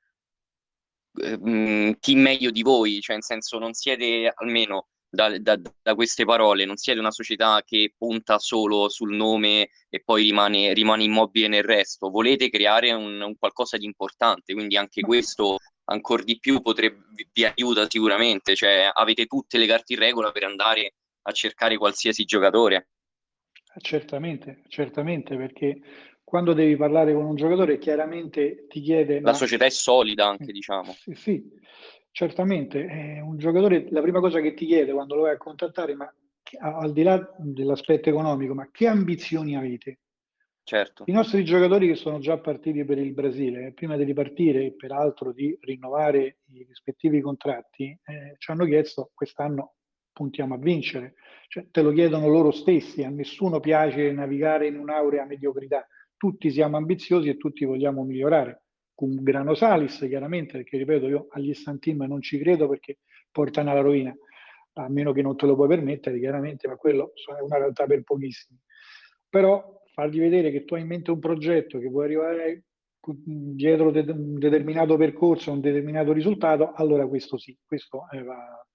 eh, 1.22 1.98
chi 2.00 2.16
meglio 2.16 2.52
di 2.52 2.62
voi, 2.62 3.00
cioè 3.02 3.16
in 3.16 3.22
senso 3.22 3.58
non 3.58 3.74
siete 3.74 4.32
almeno 4.34 4.88
da, 5.10 5.38
da, 5.40 5.60
da, 5.82 5.96
queste 5.96 6.26
parole, 6.26 6.66
non 6.66 6.78
siete 6.78 7.00
una 7.00 7.12
società 7.12 7.62
che 7.66 7.94
punta 7.98 8.40
solo 8.40 8.90
sul 8.90 9.16
nome 9.16 9.70
e 9.90 10.02
poi 10.04 10.24
rimane, 10.24 10.74
rimane 10.74 11.04
immobile 11.04 11.48
nel 11.48 11.64
resto, 11.64 12.10
volete 12.10 12.50
creare 12.50 12.92
un, 12.92 13.20
un 13.22 13.36
qualcosa 13.38 13.78
di 13.78 13.86
importante, 13.86 14.54
quindi 14.54 14.78
anche 14.78 15.02
questo 15.02 15.58
ancora 15.86 16.24
di 16.24 16.38
più 16.40 16.62
potrebbe, 16.62 17.06
vi 17.32 17.46
aiuta 17.46 17.88
sicuramente, 17.90 18.56
cioè 18.56 18.90
avete 18.94 19.26
tutte 19.26 19.58
le 19.58 19.66
carte 19.66 19.94
in 19.94 20.00
regola 20.00 20.32
per 20.32 20.44
andare 20.44 20.94
a 21.24 21.32
cercare 21.32 21.78
qualsiasi 21.78 22.26
giocatore. 22.26 22.90
Certamente, 23.80 24.64
certamente, 24.68 25.36
perché 25.36 25.80
quando 26.24 26.54
devi 26.54 26.76
parlare 26.76 27.14
con 27.14 27.26
un 27.26 27.36
giocatore 27.36 27.78
chiaramente 27.78 28.66
ti 28.68 28.82
chiede... 28.82 29.22
La 29.22 29.32
ma... 29.32 29.38
società 29.38 29.66
è 29.66 29.70
solida 29.70 30.28
anche, 30.28 30.52
diciamo. 30.52 30.92
Sì, 30.94 31.14
sì, 31.14 31.44
certamente. 32.12 32.86
Eh, 32.86 33.22
un 33.22 33.38
giocatore, 33.38 33.88
la 33.92 34.02
prima 34.02 34.20
cosa 34.20 34.42
che 34.42 34.54
ti 34.54 34.66
chiede 34.66 34.92
quando 34.92 35.16
lo 35.16 35.22
vai 35.24 35.34
a 35.34 35.38
contattare, 35.38 35.96
ma 35.96 36.14
al 36.60 36.92
di 36.92 37.04
là 37.04 37.34
dell'aspetto 37.38 38.10
economico, 38.10 38.54
ma 38.54 38.70
che 38.72 38.88
ambizioni 38.88 39.56
avete? 39.56 40.00
Certo. 40.64 41.06
I 41.08 41.14
nostri 41.14 41.46
giocatori 41.46 41.88
che 41.88 41.96
sono 41.96 42.20
già 42.20 42.38
partiti 42.40 42.84
per 42.84 42.98
il 42.98 43.14
Brasile, 43.14 43.72
prima 43.72 43.96
di 43.96 44.04
ripartire 44.04 44.66
e 44.66 44.74
peraltro 44.74 45.32
di 45.32 45.58
rinnovare 45.62 46.40
i 46.52 46.66
rispettivi 46.68 47.22
contratti, 47.22 47.86
eh, 47.86 48.36
ci 48.38 48.52
hanno 48.52 48.66
chiesto 48.66 49.12
quest'anno 49.14 49.76
puntiamo 50.18 50.56
a 50.56 50.58
vincere. 50.58 51.14
Cioè, 51.48 51.68
te 51.70 51.84
lo 51.84 51.92
chiedono 51.92 52.28
loro 52.28 52.50
stessi, 52.50 53.04
a 53.04 53.10
nessuno 53.10 53.60
piace 53.60 54.12
navigare 54.12 54.66
in 54.66 54.80
un'aurea 54.80 55.26
mediocrità. 55.26 55.88
Tutti 56.18 56.50
siamo 56.50 56.76
ambiziosi 56.78 57.30
e 57.30 57.38
tutti 57.38 57.66
vogliamo 57.66 58.04
migliorare. 58.04 58.64
Con 58.96 59.16
Grano 59.22 59.54
Salis, 59.54 60.00
chiaramente, 60.08 60.54
perché 60.54 60.78
ripeto, 60.80 61.08
io 61.08 61.28
agli 61.30 61.54
Stantim 61.54 62.04
non 62.08 62.20
ci 62.24 62.40
credo 62.40 62.68
perché 62.68 62.98
portano 63.32 63.70
alla 63.70 63.82
rovina, 63.82 64.16
a 64.74 64.90
meno 64.90 65.12
che 65.12 65.22
non 65.22 65.38
te 65.38 65.46
lo 65.46 65.54
puoi 65.54 65.68
permettere, 65.68 66.18
chiaramente, 66.18 66.68
ma 66.68 66.78
quello 66.78 67.14
è 67.38 67.42
una 67.42 67.58
realtà 67.58 67.86
per 67.86 68.02
pochissimi. 68.02 68.60
Però 69.30 69.84
fargli 69.94 70.20
vedere 70.20 70.50
che 70.50 70.66
tu 70.66 70.74
hai 70.74 70.82
in 70.82 70.88
mente 70.88 71.12
un 71.12 71.20
progetto, 71.20 71.78
che 71.78 71.90
vuoi 71.90 72.06
arrivare 72.06 72.64
dietro 73.14 73.90
un 73.90 74.40
determinato 74.40 74.98
percorso, 74.98 75.52
un 75.52 75.62
determinato 75.62 76.12
risultato, 76.12 76.72
allora 76.74 77.08
questo 77.08 77.38
sì, 77.38 77.56
questo 77.64 78.08
eh, 78.12 78.24
va, 78.24 78.68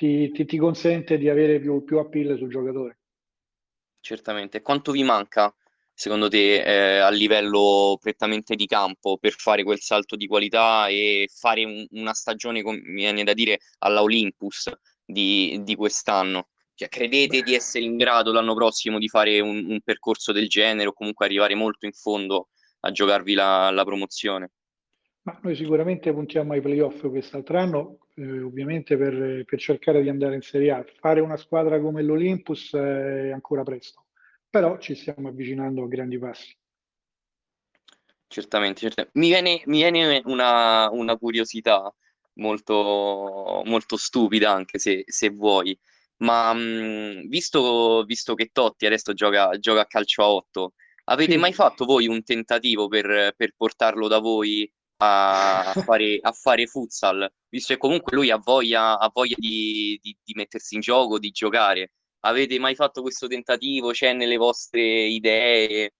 ti, 0.00 0.30
ti, 0.30 0.46
ti, 0.46 0.56
consente 0.56 1.18
di 1.18 1.28
avere 1.28 1.60
più, 1.60 1.84
più 1.84 1.98
appeal 1.98 2.38
sul 2.38 2.48
giocatore. 2.48 3.00
Certamente. 4.00 4.62
Quanto 4.62 4.92
vi 4.92 5.02
manca, 5.02 5.54
secondo 5.92 6.30
te, 6.30 6.62
eh, 6.62 7.00
a 7.00 7.10
livello 7.10 7.98
prettamente 8.00 8.54
di 8.54 8.64
campo 8.64 9.18
per 9.18 9.32
fare 9.32 9.62
quel 9.62 9.78
salto 9.78 10.16
di 10.16 10.26
qualità 10.26 10.86
e 10.88 11.28
fare 11.30 11.64
un, 11.64 11.86
una 11.90 12.14
stagione, 12.14 12.62
come 12.62 12.80
viene 12.80 13.24
da 13.24 13.34
dire, 13.34 13.58
alla 13.80 14.00
Olympus 14.00 14.72
di, 15.04 15.60
di 15.62 15.74
quest'anno? 15.74 16.48
Cioè, 16.74 16.88
credete 16.88 17.42
di 17.42 17.54
essere 17.54 17.84
in 17.84 17.98
grado 17.98 18.32
l'anno 18.32 18.54
prossimo 18.54 18.96
di 18.96 19.08
fare 19.08 19.38
un, 19.40 19.66
un, 19.68 19.80
percorso 19.82 20.32
del 20.32 20.48
genere 20.48 20.88
o 20.88 20.92
comunque 20.94 21.26
arrivare 21.26 21.54
molto 21.54 21.84
in 21.84 21.92
fondo 21.92 22.48
a 22.80 22.90
giocarvi 22.90 23.34
la, 23.34 23.70
la 23.70 23.84
promozione? 23.84 24.52
Ma 25.22 25.38
noi 25.42 25.54
sicuramente 25.54 26.12
puntiamo 26.12 26.54
ai 26.54 26.62
playoff 26.62 27.06
quest'altro 27.08 27.58
anno, 27.58 27.98
eh, 28.14 28.40
ovviamente 28.40 28.96
per, 28.96 29.44
per, 29.44 29.58
cercare 29.58 30.00
di 30.00 30.08
andare 30.08 30.34
in 30.34 30.40
Serie 30.40 30.70
A. 30.70 30.84
Fare 30.98 31.20
una 31.20 31.36
squadra 31.36 31.78
come 31.78 32.02
l'Olympus 32.02 32.74
è 32.74 33.30
ancora 33.30 33.62
presto, 33.62 34.06
però 34.48 34.78
ci 34.78 34.94
stiamo 34.94 35.28
avvicinando 35.28 35.82
a 35.82 35.88
grandi 35.88 36.18
passi. 36.18 36.56
Certamente, 38.26 38.80
certamente. 38.80 39.18
Mi, 39.18 39.28
viene, 39.28 39.62
mi 39.66 39.78
viene 39.78 40.22
una, 40.24 40.88
una, 40.90 41.16
curiosità 41.18 41.92
molto, 42.34 43.62
molto 43.66 43.96
stupida, 43.96 44.52
anche 44.52 44.78
se, 44.78 45.02
se 45.06 45.28
vuoi. 45.28 45.78
Ma 46.18 46.54
mh, 46.54 47.26
visto, 47.28 48.04
visto, 48.04 48.34
che 48.34 48.50
Totti 48.52 48.86
adesso 48.86 49.12
gioca, 49.12 49.50
gioca, 49.58 49.80
a 49.80 49.86
calcio 49.86 50.22
a 50.22 50.30
8, 50.30 50.74
avete 51.04 51.32
sì. 51.32 51.38
mai 51.38 51.52
fatto 51.52 51.84
voi 51.84 52.06
un 52.06 52.22
tentativo 52.22 52.88
per, 52.88 53.34
per 53.36 53.52
portarlo 53.56 54.06
da 54.06 54.18
voi 54.18 54.70
a, 55.00 55.72
fare, 55.84 56.18
a, 56.20 56.32
fare, 56.32 56.66
futsal? 56.66 57.30
Visto 57.48 57.74
che 57.74 57.78
comunque 57.78 58.16
lui 58.16 58.30
ha 58.30 58.36
voglia, 58.36 58.98
ha 58.98 59.10
voglia 59.12 59.36
di, 59.38 59.98
di, 60.02 60.16
di, 60.22 60.32
mettersi 60.34 60.74
in 60.74 60.80
gioco, 60.80 61.18
di 61.18 61.30
giocare. 61.30 61.92
Avete 62.20 62.58
mai 62.58 62.74
fatto 62.74 63.02
questo 63.02 63.26
tentativo? 63.26 63.90
C'è 63.90 64.12
nelle 64.12 64.36
vostre 64.36 64.82
idee? 64.82 65.94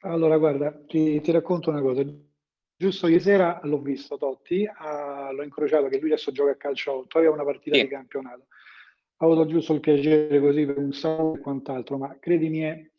Allora, 0.00 0.38
guarda, 0.38 0.72
ti, 0.86 1.20
ti 1.20 1.30
racconto 1.30 1.70
una 1.70 1.80
cosa. 1.80 2.02
Giusto 2.76 3.08
ieri 3.08 3.20
sera 3.20 3.60
l'ho 3.64 3.80
visto 3.80 4.16
Totti, 4.16 4.64
ah, 4.64 5.32
l'ho 5.32 5.42
incrociato 5.42 5.88
che 5.88 5.98
lui 5.98 6.12
adesso 6.12 6.30
gioca 6.30 6.52
a 6.52 6.56
calcio 6.56 6.92
a 6.92 6.94
8, 6.94 7.18
aveva 7.18 7.34
una 7.34 7.44
partita 7.44 7.76
sì. 7.76 7.82
di 7.82 7.88
campionato 7.88 8.46
ho 9.20 9.32
avuto 9.32 9.46
giusto 9.46 9.74
il 9.74 9.80
piacere 9.80 10.40
così 10.40 10.64
per 10.64 10.78
un 10.78 10.92
saluto 10.92 11.38
e 11.38 11.40
quant'altro, 11.40 11.98
ma 11.98 12.16
credimi 12.20 12.60
è, 12.60 12.90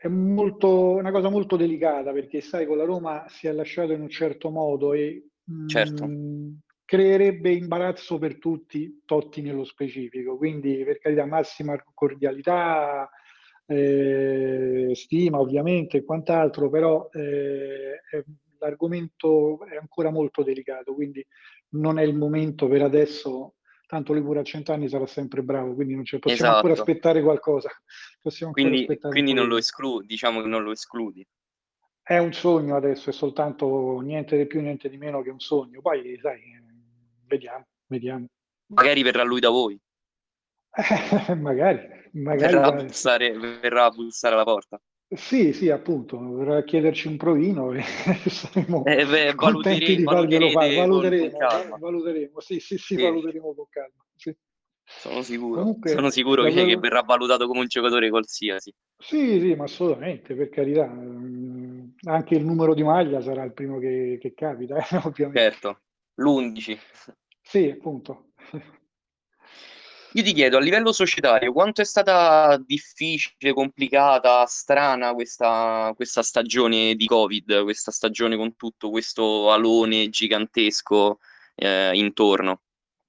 è 0.00 0.06
molto, 0.06 0.90
una 0.94 1.10
cosa 1.10 1.28
molto 1.28 1.56
delicata 1.56 2.12
perché 2.12 2.40
sai 2.40 2.66
con 2.66 2.76
la 2.76 2.84
Roma 2.84 3.26
si 3.28 3.48
è 3.48 3.52
lasciato 3.52 3.92
in 3.92 4.00
un 4.00 4.08
certo 4.08 4.48
modo 4.48 4.92
e 4.92 5.26
certo. 5.66 6.06
mh, 6.06 6.12
mm, 6.12 6.50
creerebbe 6.84 7.50
imbarazzo 7.50 8.16
per 8.18 8.38
tutti, 8.38 9.02
Totti 9.04 9.42
nello 9.42 9.64
specifico, 9.64 10.36
quindi 10.36 10.84
per 10.84 10.98
carità 10.98 11.26
massima 11.26 11.76
cordialità, 11.94 13.10
eh, 13.66 14.90
stima 14.94 15.40
ovviamente 15.40 15.98
e 15.98 16.04
quant'altro, 16.04 16.70
però 16.70 17.08
eh, 17.12 18.00
l'argomento 18.60 19.66
è 19.66 19.76
ancora 19.76 20.10
molto 20.10 20.44
delicato, 20.44 20.94
quindi 20.94 21.26
non 21.70 21.98
è 21.98 22.04
il 22.04 22.16
momento 22.16 22.68
per 22.68 22.82
adesso 22.82 23.56
tanto 23.88 24.12
lui 24.12 24.22
pure 24.22 24.40
a 24.40 24.44
cent'anni 24.44 24.86
sarà 24.86 25.06
sempre 25.06 25.42
bravo, 25.42 25.74
quindi 25.74 25.94
non 25.94 26.04
c'è, 26.04 26.18
possiamo 26.18 26.50
esatto. 26.50 26.66
ancora 26.66 26.72
aspettare 26.74 27.22
qualcosa. 27.22 27.70
Possiamo 28.20 28.52
quindi, 28.52 28.80
aspettare 28.80 29.14
quindi 29.14 29.32
non 29.32 29.48
lo 29.48 29.56
escludi, 29.56 30.06
diciamo 30.06 30.42
che 30.42 30.46
non 30.46 30.62
lo 30.62 30.72
escludi. 30.72 31.26
È 32.02 32.18
un 32.18 32.34
sogno 32.34 32.76
adesso, 32.76 33.08
è 33.08 33.12
soltanto 33.14 34.00
niente 34.00 34.36
di 34.36 34.46
più, 34.46 34.60
niente 34.60 34.90
di 34.90 34.98
meno 34.98 35.22
che 35.22 35.30
un 35.30 35.40
sogno. 35.40 35.80
Poi, 35.80 36.18
sai, 36.20 36.38
vediamo, 37.26 37.66
vediamo. 37.86 38.26
Magari 38.66 39.02
verrà 39.02 39.22
lui 39.22 39.40
da 39.40 39.48
voi. 39.48 39.80
Eh, 40.70 41.34
magari, 41.36 41.80
magari. 42.12 42.52
Verrà 42.52 42.66
a, 42.66 42.72
bussare, 42.72 43.38
verrà 43.38 43.84
a 43.86 43.90
bussare 43.90 44.34
alla 44.34 44.44
porta. 44.44 44.78
Sì, 45.10 45.54
sì, 45.54 45.70
appunto, 45.70 46.18
a 46.52 46.62
chiederci 46.62 47.08
un 47.08 47.16
provino 47.16 47.72
e 47.72 47.82
saremo 48.28 48.84
eh 48.84 49.06
beh, 49.06 49.34
contenti 49.36 49.96
di 49.96 50.02
farglielo 50.02 50.50
fare. 50.50 50.74
Valuteremo, 50.74 51.38
eh, 51.38 51.78
valuteremo, 51.78 52.40
sì, 52.40 52.60
sì, 52.60 52.76
sì, 52.76 52.94
sì, 52.94 53.02
valuteremo 53.02 53.54
con 53.54 53.64
calma. 53.70 54.04
Sì. 54.14 54.36
Sono 54.84 55.22
sicuro, 55.22 55.60
Comunque, 55.60 55.90
sono 55.90 56.10
sicuro 56.10 56.42
che, 56.42 56.52
che, 56.52 56.76
verrà 56.76 57.02
valutato 57.02 57.46
come 57.46 57.60
un 57.60 57.66
giocatore 57.66 58.10
qualsiasi. 58.10 58.72
Sì, 58.98 59.38
sì, 59.40 59.54
ma 59.54 59.64
assolutamente, 59.64 60.34
per 60.34 60.50
carità. 60.50 60.86
Mm, 60.86 61.88
anche 62.04 62.34
il 62.34 62.44
numero 62.44 62.74
di 62.74 62.82
maglia 62.82 63.22
sarà 63.22 63.44
il 63.44 63.52
primo 63.54 63.78
che, 63.78 64.18
che 64.20 64.34
capita, 64.34 64.76
eh, 64.90 64.96
ovviamente. 65.04 65.40
Certo, 65.40 65.80
l'11. 66.16 66.78
Sì, 67.40 67.70
appunto. 67.70 68.32
Io 70.12 70.22
ti 70.22 70.32
chiedo, 70.32 70.56
a 70.56 70.60
livello 70.60 70.90
societario, 70.90 71.52
quanto 71.52 71.82
è 71.82 71.84
stata 71.84 72.56
difficile, 72.64 73.52
complicata, 73.52 74.46
strana 74.46 75.12
questa, 75.12 75.92
questa 75.94 76.22
stagione 76.22 76.94
di 76.94 77.04
Covid, 77.04 77.62
questa 77.62 77.90
stagione 77.90 78.34
con 78.36 78.56
tutto 78.56 78.88
questo 78.88 79.52
alone 79.52 80.08
gigantesco 80.08 81.18
eh, 81.54 81.90
intorno? 81.92 82.62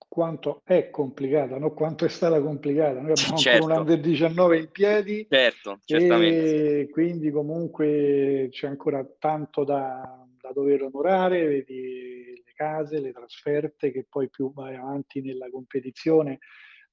Quanto 0.10 0.62
è 0.66 0.90
complicata, 0.90 1.58
non 1.58 1.74
quanto 1.74 2.04
è 2.04 2.10
stata 2.10 2.42
complicata. 2.42 3.00
Noi 3.00 3.12
abbiamo 3.12 3.38
certo. 3.38 3.50
ancora 3.50 3.74
un 3.76 3.80
under 3.80 4.00
19 4.02 4.58
in 4.58 4.70
piedi. 4.70 5.28
Certo, 5.30 5.80
certamente. 5.86 6.80
E 6.82 6.90
quindi 6.90 7.32
comunque 7.32 8.50
c'è 8.52 8.68
ancora 8.68 9.08
tanto 9.20 9.64
da, 9.64 10.28
da 10.38 10.52
dover 10.52 10.84
onorare, 10.84 11.46
vedi 11.46 12.42
le 12.44 12.54
case, 12.56 13.00
le 13.00 13.14
trasferte, 13.14 13.92
che 13.92 14.06
poi 14.10 14.30
più 14.30 14.52
vai 14.52 14.76
avanti 14.76 15.22
nella 15.22 15.50
competizione 15.50 16.40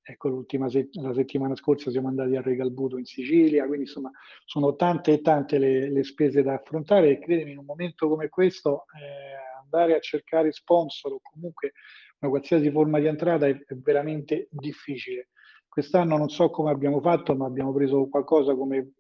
Ecco, 0.08 0.28
l'ultima 0.28 0.68
se- 0.68 0.88
la 0.92 1.12
settimana 1.12 1.56
scorsa 1.56 1.90
siamo 1.90 2.06
andati 2.06 2.36
a 2.36 2.40
Regalbuto 2.40 2.96
in 2.96 3.04
Sicilia, 3.04 3.66
quindi 3.66 3.86
insomma 3.86 4.10
sono 4.44 4.76
tante 4.76 5.14
e 5.14 5.20
tante 5.20 5.58
le, 5.58 5.90
le 5.90 6.04
spese 6.04 6.44
da 6.44 6.54
affrontare 6.54 7.10
e 7.10 7.18
credimi 7.18 7.50
in 7.50 7.58
un 7.58 7.64
momento 7.64 8.08
come 8.08 8.28
questo 8.28 8.84
eh, 9.00 9.60
andare 9.60 9.96
a 9.96 9.98
cercare 9.98 10.52
sponsor 10.52 11.14
o 11.14 11.20
comunque 11.20 11.72
una 12.20 12.30
qualsiasi 12.30 12.70
forma 12.70 13.00
di 13.00 13.06
entrata 13.06 13.48
è, 13.48 13.50
è 13.50 13.74
veramente 13.74 14.46
difficile. 14.50 15.30
Quest'anno 15.68 16.16
non 16.16 16.28
so 16.28 16.50
come 16.50 16.70
abbiamo 16.70 17.00
fatto, 17.00 17.34
ma 17.34 17.46
abbiamo 17.46 17.72
preso 17.72 18.08
qualcosa 18.08 18.54
come 18.54 18.92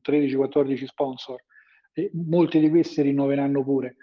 13-14 0.00 0.84
sponsor 0.84 1.42
e 1.92 2.08
molti 2.14 2.60
di 2.60 2.70
questi 2.70 3.02
rinnoveranno 3.02 3.64
pure. 3.64 3.96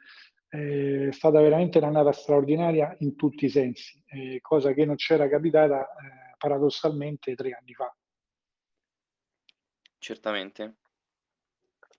Eh, 0.49 1.07
è 1.07 1.11
stata 1.13 1.39
veramente 1.39 1.77
un'annata 1.77 2.11
straordinaria 2.11 2.93
in 2.99 3.15
tutti 3.15 3.45
i 3.45 3.49
sensi, 3.49 4.03
eh, 4.07 4.39
cosa 4.41 4.73
che 4.73 4.83
non 4.83 4.95
c'era 4.95 5.29
capitata 5.29 5.83
eh, 5.83 6.28
paradossalmente 6.39 7.35
tre 7.35 7.51
anni 7.51 7.73
fa. 7.73 7.95
Certamente. 9.99 10.77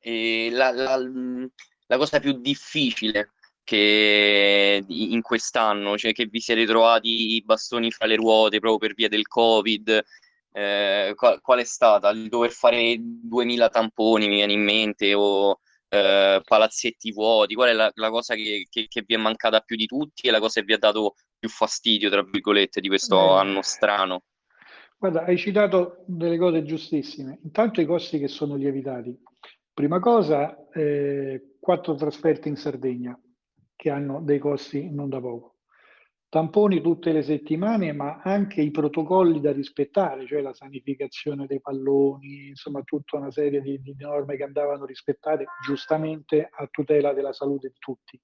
La, 0.02 0.70
la, 0.72 0.96
la 0.96 1.96
cosa 1.98 2.18
più 2.18 2.32
difficile 2.40 3.34
che 3.62 4.82
in 4.88 5.20
quest'anno, 5.20 5.96
cioè 5.98 6.12
che 6.12 6.26
vi 6.26 6.40
siete 6.40 6.64
trovati 6.64 7.34
i 7.36 7.42
bastoni 7.44 7.90
fra 7.90 8.06
le 8.06 8.16
ruote 8.16 8.58
proprio 8.58 8.78
per 8.78 8.94
via 8.94 9.08
del 9.08 9.28
Covid, 9.28 10.02
eh, 10.52 11.12
qual, 11.14 11.40
qual, 11.40 11.60
è 11.60 11.64
stata? 11.64 12.10
Il 12.10 12.28
dover 12.28 12.50
fare 12.50 12.96
2000 12.98 13.68
tamponi, 13.68 14.28
mi 14.28 14.36
viene 14.36 14.54
in 14.54 14.62
mente, 14.64 15.14
o 15.14 15.60
eh, 15.88 16.40
palazzetti 16.44 17.12
vuoti? 17.12 17.54
Qual 17.54 17.68
è 17.68 17.72
la, 17.72 17.90
la 17.94 18.10
cosa 18.10 18.34
che, 18.34 18.66
che, 18.68 18.86
che, 18.88 19.04
vi 19.06 19.14
è 19.14 19.16
mancata 19.18 19.60
più 19.60 19.76
di 19.76 19.86
tutti 19.86 20.26
e 20.26 20.30
la 20.30 20.40
cosa 20.40 20.60
che 20.60 20.66
vi 20.66 20.72
ha 20.72 20.78
dato 20.78 21.14
più 21.40 21.48
fastidio, 21.48 22.10
tra 22.10 22.22
virgolette, 22.22 22.80
di 22.80 22.88
questo 22.88 23.32
anno 23.32 23.62
strano? 23.62 24.24
Guarda, 24.98 25.24
hai 25.24 25.38
citato 25.38 26.04
delle 26.06 26.36
cose 26.36 26.62
giustissime. 26.62 27.40
Intanto 27.42 27.80
i 27.80 27.86
costi 27.86 28.18
che 28.18 28.28
sono 28.28 28.54
lievitati. 28.54 29.18
Prima 29.72 29.98
cosa, 29.98 30.68
eh, 30.68 31.54
quattro 31.58 31.94
trasferte 31.94 32.48
in 32.48 32.56
Sardegna, 32.56 33.18
che 33.74 33.88
hanno 33.88 34.20
dei 34.20 34.38
costi 34.38 34.90
non 34.90 35.08
da 35.08 35.18
poco. 35.18 35.56
Tamponi 36.28 36.82
tutte 36.82 37.12
le 37.12 37.22
settimane, 37.22 37.92
ma 37.92 38.20
anche 38.22 38.60
i 38.60 38.70
protocolli 38.70 39.40
da 39.40 39.52
rispettare, 39.52 40.26
cioè 40.26 40.42
la 40.42 40.52
sanificazione 40.52 41.46
dei 41.46 41.60
palloni, 41.60 42.48
insomma 42.48 42.82
tutta 42.82 43.16
una 43.16 43.30
serie 43.30 43.62
di, 43.62 43.80
di 43.80 43.96
norme 43.98 44.36
che 44.36 44.44
andavano 44.44 44.84
rispettate 44.84 45.46
giustamente 45.66 46.46
a 46.48 46.68
tutela 46.70 47.14
della 47.14 47.32
salute 47.32 47.68
di 47.68 47.78
tutti. 47.78 48.20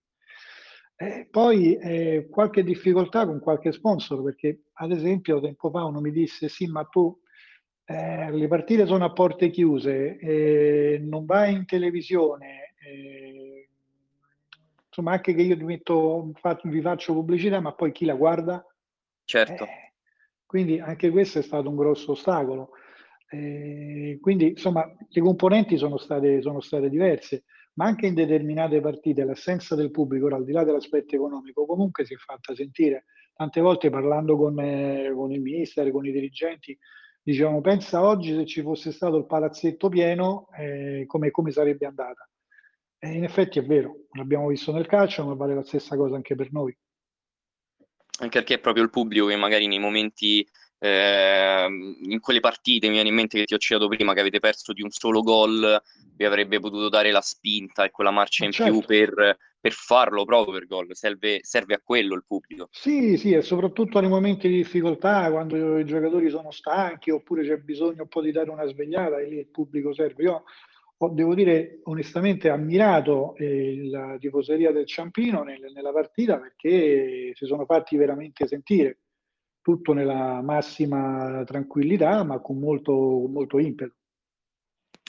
Eh, 0.99 1.29
poi 1.31 1.77
eh, 1.77 2.27
qualche 2.31 2.65
difficoltà 2.65 3.27
con 3.27 3.39
qualche 3.39 3.71
sponsor, 3.71 4.23
perché 4.23 4.63
ad 4.75 4.93
esempio 4.93 5.41
tempo 5.41 5.69
fa 5.69 5.85
uno 5.85 6.01
mi 6.01 6.11
disse 6.11 6.49
sì, 6.49 6.67
ma 6.67 6.85
tu 6.85 7.15
eh, 7.85 8.31
le 8.31 8.49
partite 8.49 8.87
sono 8.87 9.05
a 9.05 9.13
porte 9.13 9.51
chiuse, 9.51 10.17
eh, 10.17 10.99
non 11.03 11.27
vai 11.27 11.53
in 11.53 11.67
televisione, 11.67 12.75
eh, 12.79 13.69
insomma 14.87 15.13
anche 15.13 15.35
che 15.35 15.43
io 15.43 15.57
metto, 15.67 16.33
vi 16.63 16.81
faccio 16.81 17.13
pubblicità, 17.13 17.61
ma 17.61 17.75
poi 17.75 17.93
chi 17.93 18.07
la 18.07 18.15
guarda? 18.15 18.65
Certo. 19.25 19.65
Eh, 19.65 19.93
quindi 20.47 20.81
anche 20.81 21.11
questo 21.11 21.41
è 21.41 21.43
stato 21.43 21.69
un 21.69 21.77
grosso 21.77 22.13
ostacolo. 22.13 22.71
quindi 23.29 24.49
insomma 24.49 24.91
le 25.09 25.21
componenti 25.21 25.77
sono 25.77 25.99
state, 25.99 26.41
sono 26.41 26.61
state 26.61 26.89
diverse 26.89 27.45
ma 27.77 27.87
anche 27.87 28.07
in 28.07 28.15
determinate 28.15 28.81
partite 28.81 29.25
l'assenza 29.25 29.75
del 29.75 29.91
pubblico, 29.91 30.27
al 30.29 30.45
di 30.45 30.53
là 30.53 30.65
dell'aspetto 30.65 31.15
economico, 31.15 31.67
comunque 31.67 32.05
si 32.05 32.15
è 32.15 32.17
fatta 32.17 32.55
sentire. 32.55 33.05
Tante 33.35 33.61
volte 33.61 33.91
parlando 33.91 34.37
con, 34.37 34.59
eh, 34.61 35.12
con 35.15 35.31
il 35.31 35.43
mister, 35.43 35.91
con 35.91 36.07
i 36.07 36.12
dirigenti, 36.12 36.77
dicevamo 37.23 37.61
pensa 37.61 38.03
oggi 38.03 38.35
se 38.35 38.47
ci 38.47 38.62
fosse 38.62 38.93
stato 38.93 39.17
il 39.17 39.27
palazzetto 39.27 39.89
pieno 39.91 40.49
eh, 40.57 41.05
come, 41.07 41.31
come, 41.31 41.51
sarebbe 41.51 41.85
andata. 41.85 42.27
E 42.99 43.12
in 43.12 43.25
effetti 43.25 43.59
è 43.59 43.65
vero, 43.65 44.07
l'abbiamo 44.12 44.49
visto 44.49 44.73
nel 44.73 44.87
calcio, 44.87 45.27
ma 45.27 45.35
vale 45.35 45.55
la 45.55 45.65
stessa 45.65 45.97
cosa 45.97 46.17
anche 46.17 46.35
per 46.35 46.51
noi. 46.53 46.75
Anche 48.21 48.39
perché 48.39 48.55
è 48.55 48.59
proprio 48.59 48.85
il 48.85 48.91
pubblico 48.91 49.27
che 49.27 49.37
magari 49.37 49.67
nei 49.67 49.79
momenti 49.79 50.49
eh, 50.79 51.67
in 52.03 52.21
quelle 52.21 52.41
partite 52.41 52.87
mi 52.89 52.95
viene 52.95 53.09
in 53.09 53.15
mente 53.15 53.39
che 53.39 53.45
ti 53.45 53.55
ho 53.55 53.59
citato 53.59 53.89
prima 53.89 54.12
che 54.12 54.21
avete 54.21 54.41
perso 54.41 54.73
di 54.73 54.83
un 54.83 54.91
solo 54.91 55.23
gol 55.23 55.83
vi 56.17 56.25
avrebbe 56.25 56.59
potuto 56.59 56.89
dare 56.89 57.11
la 57.11 57.21
spinta 57.21 57.85
e 57.85 57.91
quella 57.91 58.11
marcia 58.11 58.45
in 58.45 58.53
certo. 58.53 58.73
più 58.73 58.81
per, 58.87 59.37
per, 59.61 59.73
farlo 59.73 60.25
proprio 60.25 60.55
per 60.55 60.67
gol. 60.67 60.89
Serve, 60.93 61.41
serve, 61.43 61.75
a 61.75 61.81
quello 61.83 62.15
il 62.15 62.25
pubblico. 62.27 62.69
Sì 62.73 63.17
sì 63.17 63.33
e 63.33 63.43
soprattutto 63.43 64.01
nei 64.01 64.09
momenti 64.09 64.49
di 64.49 64.57
difficoltà 64.57 65.31
quando 65.31 65.79
i 65.79 65.85
giocatori 65.85 66.31
sono 66.31 66.51
stanchi 66.51 67.11
oppure 67.11 67.47
c'è 67.47 67.59
bisogno 67.59 68.03
un 68.03 68.09
po' 68.09 68.23
di 68.23 68.33
dare 68.33 68.51
una 68.51 68.67
svegliata 68.67 69.19
e 69.19 69.29
lì 69.29 69.39
il 69.39 69.49
pubblico 69.49 69.93
serve. 69.93 70.23
Io 70.23 70.45
ho, 70.97 71.09
devo 71.11 71.35
dire 71.35 71.81
onestamente 71.85 72.49
ammirato 72.49 73.35
eh, 73.37 73.89
la 73.91 74.17
tifoseria 74.19 74.73
del 74.73 74.87
Ciampino 74.87 75.43
nel, 75.43 75.71
nella 75.75 75.93
partita 75.93 76.39
perché 76.39 77.33
si 77.35 77.45
sono 77.45 77.67
fatti 77.67 77.97
veramente 77.97 78.47
sentire 78.47 79.01
tutto 79.66 79.92
nella 79.92 80.40
massima 80.42 81.42
tranquillità, 81.44 82.22
ma 82.22 82.38
con 82.38 82.57
molto, 82.57 82.92
molto 82.92 83.59
impeto. 83.59 83.94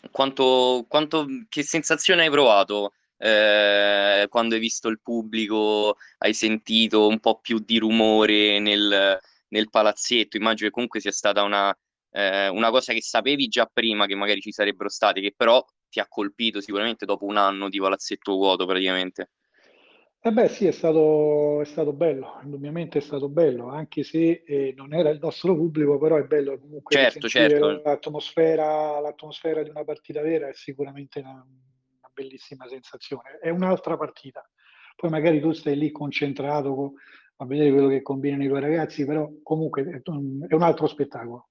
Quanto, 0.10 0.84
quanto, 0.90 1.28
che 1.48 1.62
sensazione 1.62 2.24
hai 2.24 2.32
provato 2.32 2.94
eh, 3.18 4.26
quando 4.30 4.56
hai 4.56 4.60
visto 4.60 4.88
il 4.88 5.00
pubblico? 5.00 5.98
Hai 6.18 6.34
sentito 6.34 7.06
un 7.06 7.20
po' 7.20 7.40
più 7.40 7.60
di 7.60 7.78
rumore 7.78 8.58
nel, 8.58 9.20
nel 9.50 9.70
palazzetto? 9.70 10.38
Immagino 10.38 10.70
che 10.70 10.74
comunque 10.74 11.02
sia 11.02 11.12
stata 11.12 11.44
una, 11.44 11.72
eh, 12.10 12.48
una 12.48 12.72
cosa 12.72 12.94
che 12.94 13.02
sapevi 13.04 13.50
già 13.50 13.70
prima 13.72 14.08
che 14.08 14.16
magari 14.16 14.42
ci 14.42 14.52
sarebbero 14.52 14.90
stati, 14.90 15.22
che 15.22 15.36
però 15.38 15.64
ti 15.88 16.00
ha 16.00 16.08
colpito 16.08 16.62
sicuramente 16.62 17.06
dopo 17.06 17.26
un 17.26 17.38
anno 17.38 17.70
di 17.70 17.78
palazzetto 17.78 18.34
vuoto 18.34 18.66
praticamente. 18.66 19.30
Eh 20.20 20.32
beh, 20.32 20.50
sì, 20.50 20.66
è 20.66 20.72
stato, 20.72 21.62
è 21.62 21.66
stato 21.66 21.94
bello, 21.94 22.40
indubbiamente 22.44 22.98
è 22.98 23.02
stato 23.02 23.30
bello, 23.30 23.70
anche 23.70 24.04
se 24.04 24.44
eh, 24.46 24.74
non 24.76 24.94
era 24.94 25.10
il 25.10 25.20
nostro 25.22 25.56
pubblico, 25.56 25.98
però 25.98 26.18
è 26.18 26.24
bello 26.24 26.60
comunque 26.60 26.96
certo, 26.96 27.28
certo. 27.30 27.82
L'atmosfera, 27.82 29.00
l'atmosfera 29.00 29.64
di 29.64 29.70
una 29.70 29.84
partita 29.86 30.22
vera 30.22 30.50
è 30.50 30.54
sicuramente 30.54 31.20
una, 31.20 31.32
una, 31.32 32.12
bellissima 32.14 32.68
sensazione. 32.68 33.38
È 33.40 33.50
un'altra 33.50 33.96
partita. 33.96 34.46
Poi 34.96 35.10
magari 35.12 35.40
tu 35.40 35.54
stai 35.54 35.78
lì 35.78 35.92
concentrato 35.92 36.94
a 37.38 37.46
vedere 37.46 37.72
quello 37.72 37.88
che 37.88 38.02
combinano 38.02 38.44
i 38.44 38.48
tuoi 38.48 38.62
ragazzi, 38.62 39.06
però 39.06 39.30
comunque 39.44 39.84
è 39.84 40.10
un, 40.10 40.46
è 40.48 40.54
un 40.56 40.64
altro 40.64 40.88
spettacolo. 40.88 41.50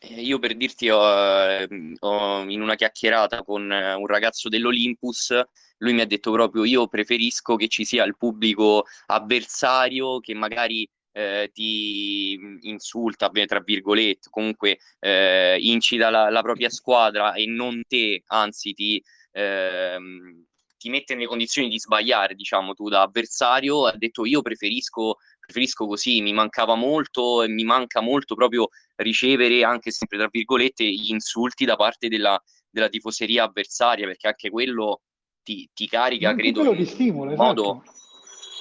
Eh, 0.00 0.20
io 0.22 0.38
per 0.38 0.56
dirti, 0.56 0.88
ho, 0.90 1.00
ehm, 1.02 1.94
ho, 2.00 2.42
in 2.48 2.60
una 2.60 2.74
chiacchierata 2.76 3.42
con 3.42 3.70
eh, 3.72 3.94
un 3.94 4.06
ragazzo 4.06 4.48
dell'Olympus, 4.48 5.40
lui 5.78 5.92
mi 5.92 6.00
ha 6.00 6.06
detto 6.06 6.30
proprio 6.30 6.64
io 6.64 6.86
preferisco 6.88 7.56
che 7.56 7.68
ci 7.68 7.84
sia 7.84 8.04
il 8.04 8.16
pubblico 8.16 8.84
avversario 9.06 10.20
che 10.20 10.34
magari 10.34 10.88
eh, 11.12 11.50
ti 11.52 12.38
insulta, 12.62 13.28
tra 13.28 13.60
virgolette, 13.60 14.28
comunque 14.30 14.78
eh, 15.00 15.58
incita 15.60 16.10
la, 16.10 16.30
la, 16.30 16.42
propria 16.42 16.70
squadra 16.70 17.34
e 17.34 17.46
non 17.46 17.82
te, 17.88 18.22
anzi 18.26 18.72
ti, 18.74 19.02
ehm, 19.32 20.44
ti 20.78 20.88
mette 20.90 21.14
nelle 21.14 21.26
condizioni 21.26 21.68
di 21.68 21.78
sbagliare, 21.78 22.34
diciamo, 22.34 22.74
tu 22.74 22.88
da 22.88 23.02
avversario, 23.02 23.86
ha 23.86 23.96
detto 23.96 24.24
io 24.26 24.42
preferisco, 24.42 25.16
preferisco 25.48 25.86
così, 25.86 26.20
mi 26.20 26.34
mancava 26.34 26.74
molto 26.74 27.42
e 27.42 27.48
mi 27.48 27.64
manca 27.64 28.02
molto 28.02 28.34
proprio 28.34 28.68
ricevere, 28.96 29.64
anche 29.64 29.90
sempre 29.90 30.18
tra 30.18 30.28
virgolette, 30.30 30.84
gli 30.84 31.10
insulti 31.10 31.64
da 31.64 31.76
parte 31.76 32.08
della, 32.08 32.38
della 32.68 32.90
tifoseria 32.90 33.44
avversaria, 33.44 34.06
perché 34.06 34.26
anche 34.26 34.50
quello 34.50 35.00
ti, 35.42 35.66
ti 35.72 35.88
carica, 35.88 36.28
anche 36.28 36.42
credo, 36.42 36.60
quello 36.60 36.76
ti 36.76 36.84
stimola, 36.84 37.32
esatto. 37.32 37.82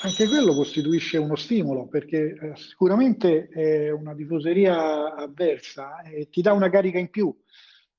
Anche 0.04 0.28
quello 0.28 0.54
costituisce 0.54 1.18
uno 1.18 1.36
stimolo, 1.36 1.88
perché 1.88 2.38
eh, 2.40 2.56
sicuramente 2.56 3.48
è 3.48 3.92
una 3.92 4.14
tifoseria 4.14 5.16
avversa 5.16 6.04
e 6.04 6.30
ti 6.30 6.42
dà 6.42 6.54
una 6.54 6.70
carica 6.70 7.00
in 7.00 7.10
più 7.10 7.36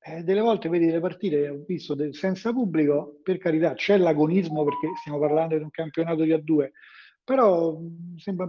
eh, 0.01 0.23
delle 0.23 0.41
volte 0.41 0.69
vedi 0.69 0.91
le 0.91 1.01
partite, 1.01 1.49
ho 1.49 1.65
visto 1.67 1.95
del, 1.95 2.15
senza 2.15 2.53
pubblico, 2.53 3.21
per 3.23 3.37
carità 3.39 3.75
c'è 3.75 3.99
l'agonismo 3.99 4.65
perché 4.65 4.89
stiamo 5.01 5.19
parlando 5.19 5.57
di 5.57 5.63
un 5.63 5.71
campionato 5.71 6.23
di 6.23 6.33
A2, 6.33 6.71
però 7.23 7.79
sembra 8.17 8.49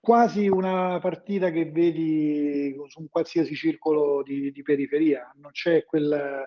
quasi 0.00 0.48
una 0.48 0.98
partita 1.00 1.50
che 1.50 1.70
vedi 1.70 2.74
su 2.88 3.00
un 3.00 3.08
qualsiasi 3.08 3.54
circolo 3.54 4.22
di, 4.22 4.50
di 4.52 4.62
periferia, 4.62 5.32
non 5.36 5.50
c'è 5.50 5.84
quel, 5.84 6.46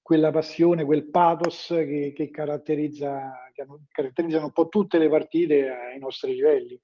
quella 0.00 0.30
passione, 0.30 0.84
quel 0.84 1.08
pathos 1.10 1.66
che, 1.68 2.12
che, 2.14 2.30
caratterizza, 2.30 3.50
che 3.52 3.66
caratterizzano 3.90 4.46
un 4.46 4.52
po' 4.52 4.68
tutte 4.68 4.98
le 4.98 5.08
partite 5.08 5.68
ai 5.68 5.98
nostri 5.98 6.34
livelli. 6.34 6.80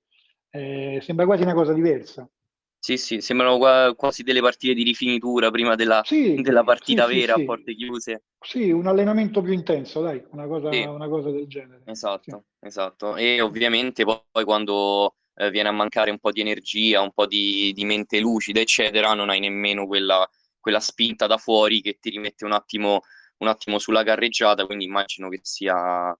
Eh, 0.50 1.00
sembra 1.02 1.26
quasi 1.26 1.42
una 1.42 1.54
cosa 1.54 1.72
diversa. 1.72 2.28
Sì, 2.84 2.98
sì, 2.98 3.22
sembrano 3.22 3.94
quasi 3.96 4.22
delle 4.22 4.42
partite 4.42 4.74
di 4.74 4.82
rifinitura 4.82 5.50
prima 5.50 5.74
della, 5.74 6.02
sì, 6.04 6.34
della 6.42 6.64
partita 6.64 7.06
sì, 7.06 7.14
vera 7.14 7.34
sì, 7.34 7.40
a 7.40 7.44
porte 7.46 7.74
chiuse. 7.74 8.24
Sì, 8.38 8.70
un 8.70 8.86
allenamento 8.86 9.40
più 9.40 9.54
intenso, 9.54 10.02
dai, 10.02 10.22
una 10.32 10.46
cosa, 10.46 10.68
una 10.68 11.08
cosa 11.08 11.30
del 11.30 11.46
genere. 11.46 11.80
Esatto, 11.86 12.44
esatto. 12.60 13.16
E 13.16 13.40
ovviamente 13.40 14.04
poi 14.04 14.44
quando 14.44 15.14
eh, 15.36 15.50
viene 15.50 15.68
a 15.68 15.72
mancare 15.72 16.10
un 16.10 16.18
po' 16.18 16.30
di 16.30 16.40
energia, 16.40 17.00
un 17.00 17.12
po' 17.12 17.26
di, 17.26 17.72
di 17.74 17.84
mente 17.84 18.20
lucida, 18.20 18.60
eccetera, 18.60 19.14
non 19.14 19.30
hai 19.30 19.40
nemmeno 19.40 19.86
quella, 19.86 20.28
quella, 20.58 20.80
spinta 20.80 21.26
da 21.26 21.36
fuori 21.38 21.80
che 21.80 21.98
ti 22.00 22.10
rimette 22.10 22.44
un 22.44 22.52
attimo, 22.52 23.02
un 23.38 23.48
attimo 23.48 23.78
sulla 23.78 24.02
carreggiata, 24.02 24.66
quindi 24.66 24.84
immagino 24.84 25.28
che 25.28 25.40
sia 25.42 26.16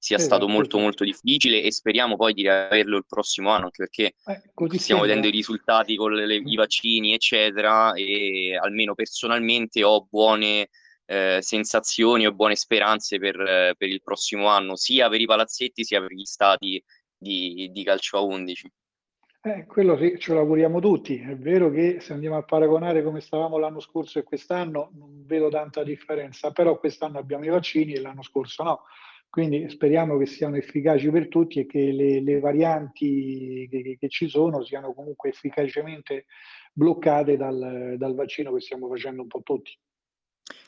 sia 0.00 0.16
esatto, 0.16 0.36
stato 0.36 0.48
molto 0.48 0.78
molto 0.78 1.02
difficile 1.02 1.60
e 1.60 1.72
speriamo 1.72 2.14
poi 2.14 2.32
di 2.32 2.46
averlo 2.46 2.96
il 2.96 3.04
prossimo 3.06 3.50
anno 3.50 3.64
anche 3.64 3.82
perché 3.82 4.14
eh, 4.26 4.78
stiamo 4.78 5.00
vedendo 5.02 5.26
i 5.26 5.32
risultati 5.32 5.96
con 5.96 6.12
le, 6.12 6.36
i 6.36 6.54
vaccini 6.54 7.14
eccetera 7.14 7.92
e 7.94 8.56
almeno 8.56 8.94
personalmente 8.94 9.82
ho 9.82 10.06
buone 10.08 10.68
eh, 11.04 11.38
sensazioni 11.40 12.26
o 12.26 12.32
buone 12.32 12.54
speranze 12.54 13.18
per, 13.18 13.40
eh, 13.40 13.74
per, 13.76 13.88
il 13.88 14.00
prossimo 14.00 14.46
anno 14.46 14.76
sia 14.76 15.08
per 15.08 15.20
i 15.20 15.26
palazzetti 15.26 15.84
sia 15.84 16.00
per 16.00 16.12
gli 16.12 16.24
stati 16.24 16.80
di, 17.18 17.70
di 17.72 17.84
calcio 17.84 18.16
a 18.16 18.22
11 18.22 18.72
eh, 19.40 19.66
quello 19.66 19.96
sì, 19.96 20.18
ce 20.18 20.32
lo 20.32 20.40
auguriamo 20.40 20.80
tutti. 20.80 21.18
È 21.18 21.36
vero 21.36 21.70
che 21.70 22.00
se 22.00 22.12
andiamo 22.12 22.36
a 22.36 22.42
paragonare 22.42 23.04
come 23.04 23.20
stavamo 23.20 23.56
l'anno 23.56 23.78
scorso 23.78 24.18
e 24.18 24.24
quest'anno 24.24 24.90
non 24.94 25.24
vedo 25.24 25.48
tanta 25.48 25.84
differenza, 25.84 26.50
però 26.50 26.78
quest'anno 26.78 27.18
abbiamo 27.18 27.44
i 27.44 27.48
vaccini 27.48 27.92
e 27.92 28.00
l'anno 28.00 28.22
scorso 28.22 28.62
no. 28.64 28.82
Quindi 29.30 29.68
speriamo 29.68 30.16
che 30.18 30.26
siano 30.26 30.56
efficaci 30.56 31.10
per 31.10 31.28
tutti 31.28 31.60
e 31.60 31.66
che 31.66 31.92
le, 31.92 32.20
le 32.20 32.40
varianti 32.40 33.68
che, 33.70 33.96
che, 33.98 34.08
ci 34.08 34.28
sono 34.28 34.64
siano 34.64 34.92
comunque 34.92 35.28
efficacemente 35.28 36.26
bloccate 36.72 37.36
dal, 37.36 37.94
dal, 37.96 38.14
vaccino 38.14 38.52
che 38.52 38.60
stiamo 38.60 38.88
facendo 38.88 39.22
un 39.22 39.28
po' 39.28 39.42
tutti. 39.42 39.70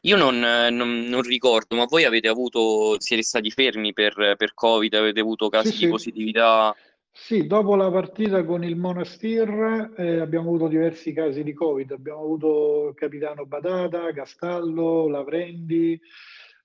Io 0.03 0.17
non, 0.17 0.39
non, 0.39 1.01
non, 1.05 1.23
ricordo, 1.23 1.77
ma 1.77 1.85
voi 1.85 2.05
avete 2.05 2.29
avuto, 2.29 2.99
siete 3.01 3.23
stati 3.23 3.51
fermi 3.51 3.93
per, 3.93 4.35
per 4.37 4.55
Covid, 4.55 4.95
avete 4.95 5.21
avuto 5.21 5.49
casi 5.49 5.69
sì, 5.69 5.77
di 5.79 5.85
sì. 5.85 5.89
positività? 5.89 6.75
Sì, 7.13 7.47
dopo 7.47 7.75
la 7.75 7.91
partita 7.91 8.45
con 8.45 8.65
il 8.65 8.77
Monastir 8.77 9.93
eh, 9.97 10.21
abbiamo 10.21 10.49
avuto 10.49 10.69
diversi 10.69 11.13
casi 11.13 11.43
di 11.43 11.53
Covid. 11.53 11.91
Abbiamo 11.91 12.21
avuto 12.21 12.89
il 12.89 12.95
capitano 12.95 13.45
Badata, 13.47 14.13
Castallo, 14.13 15.09
Lavrendi, 15.09 16.01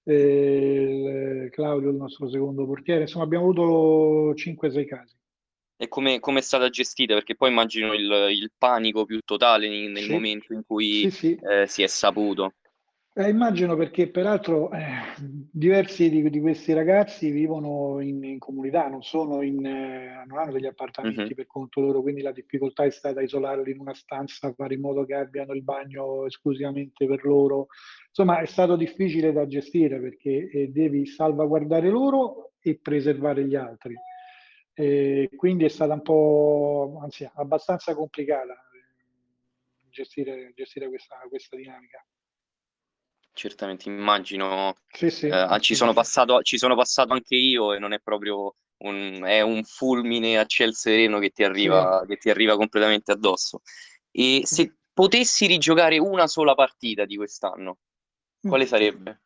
eh, 0.04 1.49
Claudio, 1.51 1.89
il 1.89 1.95
nostro 1.95 2.30
secondo 2.30 2.65
portiere. 2.65 3.01
Insomma, 3.01 3.25
abbiamo 3.25 3.49
avuto 3.49 4.34
5-6 4.34 4.86
casi. 4.86 5.15
E 5.78 5.88
come, 5.89 6.19
come, 6.19 6.39
è 6.39 6.41
stata 6.41 6.69
gestita? 6.69 7.15
Perché 7.15 7.36
poi 7.36 7.49
immagino 7.49 7.93
il, 7.93 8.28
il 8.32 8.51
panico 8.58 9.04
più 9.04 9.19
totale 9.25 9.67
nel, 9.67 10.04
sì. 10.04 10.12
momento 10.12 10.54
in 10.54 10.63
cui 10.65 11.10
sì, 11.10 11.12
sì. 11.12 11.39
Eh, 11.41 11.67
si 11.67 11.84
è 11.84 11.88
saputo. 11.88 12.54
Eh, 13.17 13.30
immagino 13.30 13.78
perché 13.78 14.10
peraltro 14.10 14.69
eh, 14.73 14.84
diversi 15.17 16.10
di, 16.10 16.30
di, 16.30 16.41
questi 16.41 16.73
ragazzi 16.73 17.30
vivono 17.30 18.01
in, 18.01 18.21
in 18.21 18.39
comunità, 18.39 18.89
non, 18.89 19.01
in, 19.41 19.65
eh, 19.65 20.25
non, 20.28 20.38
hanno 20.38 20.51
degli 20.51 20.65
appartamenti 20.65 21.21
uh-huh. 21.21 21.34
per 21.34 21.45
conto 21.47 21.80
loro, 21.80 22.01
quindi 22.01 22.21
la 22.21 22.34
difficoltà 22.34 22.84
è 22.84 22.89
stata 22.89 23.21
isolarli 23.21 23.71
in 23.71 23.80
una 23.80 23.93
stanza, 23.93 24.51
fare 24.51 24.73
in 24.73 24.82
modo 24.82 25.06
che 25.06 25.13
abbiano 25.13 25.54
il 25.54 25.63
bagno 25.63 26.25
esclusivamente 26.25 27.08
per 27.08 27.23
loro. 27.23 27.67
Insomma, 28.10 28.41
è 28.41 28.45
stato 28.45 28.75
difficile 28.75 29.32
da 29.32 29.47
gestire 29.47 29.97
perché 30.01 30.49
eh, 30.49 30.67
devi 30.69 31.06
salvaguardare 31.06 31.89
loro 31.89 32.51
e 32.60 32.78
preservare 32.82 33.45
gli 33.45 33.56
altri. 33.56 33.95
quindi 35.38 35.63
è 35.63 35.69
stata 35.69 35.93
un 35.93 36.01
po', 36.01 36.99
anzi, 37.01 37.25
abbastanza 37.36 37.95
complicata 37.95 38.51
eh, 38.51 39.89
gestire, 39.89 40.51
gestire 40.54 40.89
questa, 40.89 41.15
questa 41.30 41.56
dinamica. 41.56 42.06
Certamente, 43.37 43.89
immagino. 43.89 44.75
Sì, 44.87 45.09
sì, 45.09 45.27
eh, 45.27 45.57
ci, 45.59 45.75
sono 45.75 45.91
passato, 45.91 46.41
ci 46.41 46.57
sono 46.57 46.73
passato 46.73 47.11
anche 47.11 47.35
io 47.35 47.73
e 47.73 47.79
non 47.79 47.91
è 47.91 47.99
proprio 47.99 48.55
un, 48.77 49.21
è 49.25 49.41
un 49.41 49.61
fulmine 49.65 50.37
a 50.37 50.45
ciel 50.45 50.73
sereno 50.73 51.19
che 51.19 51.31
ti 51.31 51.43
arriva, 51.43 51.99
sì. 51.99 52.07
che 52.07 52.15
ti 52.15 52.29
arriva 52.29 52.55
completamente 52.55 53.11
addosso. 53.11 53.59
E 54.09 54.43
se 54.45 54.77
potessi 54.93 55.47
rigiocare 55.47 55.97
una 55.97 56.27
sola 56.27 56.55
partita 56.55 57.03
di 57.03 57.17
quest'anno, 57.17 57.79
mm. 58.45 58.49
quale 58.49 58.65
sarebbe? 58.65 59.21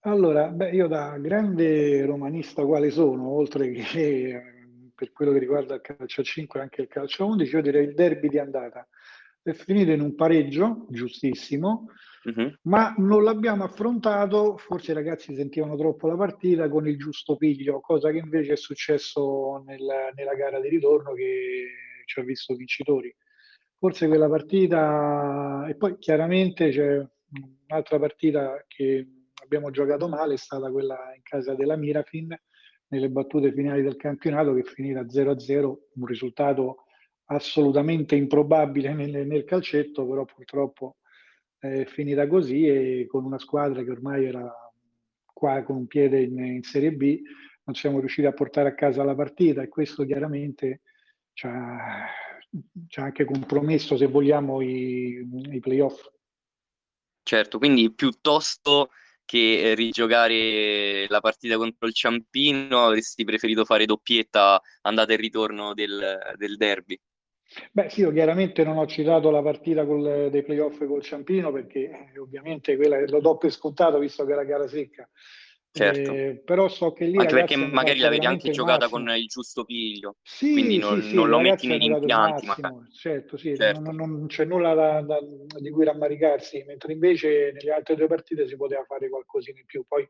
Allora, 0.00 0.48
beh, 0.48 0.70
io 0.72 0.88
da 0.88 1.16
grande 1.16 2.04
romanista 2.04 2.66
quale 2.66 2.90
sono, 2.90 3.30
oltre 3.30 3.70
che 3.70 4.92
per 4.94 5.10
quello 5.12 5.32
che 5.32 5.38
riguarda 5.38 5.76
il 5.76 5.80
calcio 5.80 6.20
a 6.20 6.24
5 6.24 6.60
anche 6.60 6.82
il 6.82 6.88
calcio 6.88 7.22
a 7.22 7.26
11, 7.28 7.54
io 7.54 7.62
direi 7.62 7.86
il 7.86 7.94
derby 7.94 8.28
di 8.28 8.38
andata. 8.38 8.86
È 9.40 9.52
finito 9.52 9.90
in 9.90 10.02
un 10.02 10.14
pareggio, 10.14 10.84
giustissimo, 10.90 11.86
Uh-huh. 12.28 12.54
Ma 12.62 12.94
non 12.98 13.24
l'abbiamo 13.24 13.64
affrontato, 13.64 14.56
forse 14.58 14.90
i 14.90 14.94
ragazzi 14.94 15.34
sentivano 15.34 15.76
troppo 15.76 16.08
la 16.08 16.16
partita 16.16 16.68
con 16.68 16.86
il 16.86 16.98
giusto 16.98 17.36
piglio, 17.36 17.80
cosa 17.80 18.10
che 18.10 18.18
invece 18.18 18.52
è 18.52 18.56
successo 18.56 19.62
nel, 19.64 19.86
nella 20.14 20.34
gara 20.34 20.60
di 20.60 20.68
ritorno 20.68 21.12
che 21.14 21.66
ci 22.04 22.20
ha 22.20 22.22
visto 22.22 22.54
vincitori. 22.54 23.14
Forse 23.78 24.08
quella 24.08 24.28
partita, 24.28 25.66
e 25.68 25.76
poi 25.76 25.96
chiaramente 25.98 26.70
c'è 26.70 27.06
un'altra 27.66 27.98
partita 27.98 28.64
che 28.66 29.06
abbiamo 29.42 29.70
giocato 29.70 30.08
male, 30.08 30.34
è 30.34 30.38
stata 30.38 30.70
quella 30.70 30.98
in 31.14 31.22
casa 31.22 31.54
della 31.54 31.76
Mirafin, 31.76 32.36
nelle 32.88 33.08
battute 33.08 33.52
finali 33.52 33.82
del 33.82 33.96
campionato 33.96 34.52
che 34.54 34.64
finita 34.64 35.02
0-0, 35.02 35.76
un 35.94 36.06
risultato 36.06 36.84
assolutamente 37.30 38.16
improbabile 38.16 38.92
nel, 38.94 39.26
nel 39.26 39.44
calcetto, 39.44 40.06
però 40.06 40.24
purtroppo 40.24 40.96
è 41.58 41.84
finita 41.86 42.26
così 42.26 42.66
e 42.66 43.06
con 43.08 43.24
una 43.24 43.38
squadra 43.38 43.82
che 43.82 43.90
ormai 43.90 44.24
era 44.24 44.52
qua 45.24 45.62
con 45.62 45.76
un 45.76 45.86
piede 45.86 46.22
in, 46.22 46.38
in 46.38 46.62
Serie 46.62 46.92
B 46.92 47.20
non 47.64 47.74
siamo 47.74 48.00
riusciti 48.00 48.26
a 48.26 48.32
portare 48.32 48.70
a 48.70 48.74
casa 48.74 49.04
la 49.04 49.14
partita 49.14 49.62
e 49.62 49.68
questo 49.68 50.04
chiaramente 50.04 50.80
ci 51.34 51.46
ha, 51.46 52.06
ci 52.88 52.98
ha 52.98 53.04
anche 53.04 53.24
compromesso, 53.24 53.96
se 53.96 54.06
vogliamo, 54.06 54.62
i, 54.62 55.22
i 55.52 55.60
playoff. 55.60 56.10
Certo, 57.22 57.58
quindi 57.58 57.92
piuttosto 57.92 58.88
che 59.26 59.74
rigiocare 59.74 61.06
la 61.08 61.20
partita 61.20 61.58
contro 61.58 61.86
il 61.86 61.92
Ciampino 61.92 62.86
avresti 62.86 63.24
preferito 63.24 63.66
fare 63.66 63.84
doppietta 63.84 64.60
andata 64.80 65.12
e 65.12 65.16
ritorno 65.16 65.74
del, 65.74 66.34
del 66.36 66.56
derby? 66.56 66.98
Beh 67.72 67.88
sì, 67.88 68.00
io 68.00 68.12
chiaramente 68.12 68.62
non 68.62 68.76
ho 68.76 68.86
citato 68.86 69.30
la 69.30 69.42
partita 69.42 69.86
col, 69.86 70.28
dei 70.30 70.42
playoff 70.42 70.84
col 70.86 71.02
Ciampino 71.02 71.50
perché 71.50 72.10
eh, 72.12 72.18
ovviamente 72.18 72.76
quella 72.76 73.00
lo 73.06 73.20
do 73.20 73.36
per 73.38 73.50
scontato 73.50 73.98
visto 73.98 74.24
che 74.26 74.32
era 74.32 74.44
gara 74.44 74.68
secca. 74.68 75.08
Certo. 75.70 76.12
Eh, 76.12 76.42
però 76.44 76.66
so 76.68 76.92
che 76.92 77.04
lì 77.04 77.18
anche 77.18 77.34
perché 77.34 77.56
magari 77.56 77.98
l'avete 77.98 78.26
anche 78.26 78.50
giocata 78.50 78.88
con 78.88 79.06
il 79.10 79.26
giusto 79.26 79.64
piglio 79.64 80.16
sì, 80.22 80.52
quindi 80.52 80.78
non, 80.78 81.02
sì, 81.02 81.10
sì, 81.10 81.14
non 81.14 81.28
lo 81.28 81.38
metti 81.40 81.66
nei 81.66 81.78
rimpianti 81.78 82.46
certo, 82.90 83.36
sì, 83.36 83.54
certo. 83.54 83.80
Non, 83.80 83.94
non, 83.94 84.26
c'è 84.28 84.46
nulla 84.46 84.72
da, 84.72 85.02
da, 85.02 85.18
di 85.60 85.70
cui 85.70 85.84
rammaricarsi 85.84 86.64
mentre 86.66 86.94
invece 86.94 87.52
nelle 87.52 87.70
altre 87.70 87.96
due 87.96 88.06
partite 88.06 88.48
si 88.48 88.56
poteva 88.56 88.82
fare 88.84 89.10
qualcosina 89.10 89.58
in 89.58 89.66
più 89.66 89.84
poi 89.86 90.08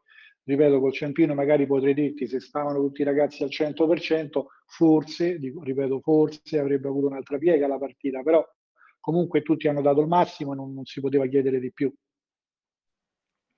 ripeto, 0.48 0.80
col 0.80 0.92
Ciampino 0.92 1.34
magari 1.34 1.66
potrei 1.66 1.92
dirti 1.92 2.26
se 2.26 2.40
stavano 2.40 2.80
tutti 2.80 3.02
i 3.02 3.04
ragazzi 3.04 3.42
al 3.42 3.50
100%, 3.50 4.46
forse, 4.66 5.38
dico, 5.38 5.62
ripeto, 5.62 6.00
forse 6.00 6.58
avrebbe 6.58 6.88
avuto 6.88 7.06
un'altra 7.06 7.36
piega 7.36 7.66
la 7.66 7.78
partita, 7.78 8.22
però 8.22 8.42
comunque 8.98 9.42
tutti 9.42 9.68
hanno 9.68 9.82
dato 9.82 10.00
il 10.00 10.06
massimo 10.06 10.52
e 10.52 10.56
non, 10.56 10.72
non 10.72 10.84
si 10.86 11.00
poteva 11.00 11.26
chiedere 11.26 11.60
di 11.60 11.70
più. 11.70 11.92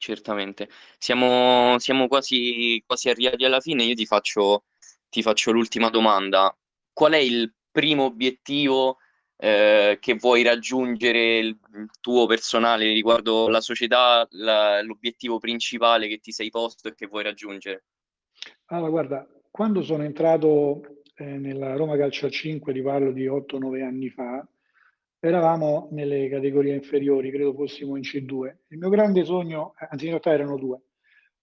Certamente. 0.01 0.71
Siamo, 0.97 1.79
siamo 1.79 2.09
quasi, 2.09 2.83
quasi, 2.87 3.11
arrivati 3.11 3.45
alla 3.45 3.61
fine. 3.61 3.85
Io 3.85 3.95
ti 3.95 4.07
faccio, 4.07 4.65
ti 5.11 5.21
faccio 5.21 5.51
l'ultima 5.53 5.91
domanda. 5.91 6.57
Qual 6.91 7.13
è 7.13 7.19
il 7.19 7.53
primo 7.71 8.05
obiettivo 8.05 8.97
eh, 9.37 9.99
che 10.01 10.15
vuoi 10.15 10.43
raggiungere 10.43 11.37
il 11.37 11.59
tuo 12.01 12.25
personale 12.25 12.91
riguardo 12.91 13.49
la 13.49 13.61
società, 13.61 14.27
la, 14.31 14.81
l'obiettivo 14.81 15.39
principale 15.39 16.09
che 16.09 16.17
ti 16.17 16.33
sei 16.33 16.49
posto 16.49 16.89
e 16.89 16.95
che 16.95 17.07
vuoi 17.07 17.23
raggiungere? 17.23 17.85
Allora, 18.69 18.89
guarda, 18.89 19.29
quando 19.51 19.83
sono 19.83 20.03
entrato 20.03 20.81
eh, 21.17 21.37
nella 21.37 21.77
Roma 21.77 21.99
Calcio 21.99 22.25
a 22.25 22.31
5, 22.31 22.73
ti 22.73 22.81
parlo 22.81 23.13
di 23.13 23.27
8-9 23.27 23.83
anni 23.83 24.09
fa, 24.09 24.49
eravamo 25.21 25.89
nelle 25.93 26.29
categorie 26.29 26.75
inferiori, 26.75 27.31
credo 27.31 27.53
fossimo 27.53 27.97
in 27.97 28.03
C2. 28.03 28.57
Il 28.69 28.79
mio 28.79 28.89
grande 28.89 29.25
sogno, 29.25 29.75
anzi 29.77 30.05
in 30.05 30.11
realtà 30.11 30.33
erano 30.33 30.57
due, 30.57 30.81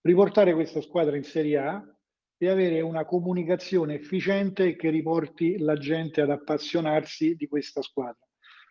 riportare 0.01 0.53
questa 0.53 0.81
squadra 0.81 1.15
in 1.15 1.23
Serie 1.23 1.57
A 1.57 1.97
e 2.39 2.49
avere 2.49 2.81
una 2.81 3.05
comunicazione 3.05 3.95
efficiente 3.95 4.75
che 4.75 4.89
riporti 4.89 5.57
la 5.59 5.75
gente 5.75 6.21
ad 6.21 6.29
appassionarsi 6.29 7.35
di 7.35 7.47
questa 7.47 7.81
squadra. 7.81 8.27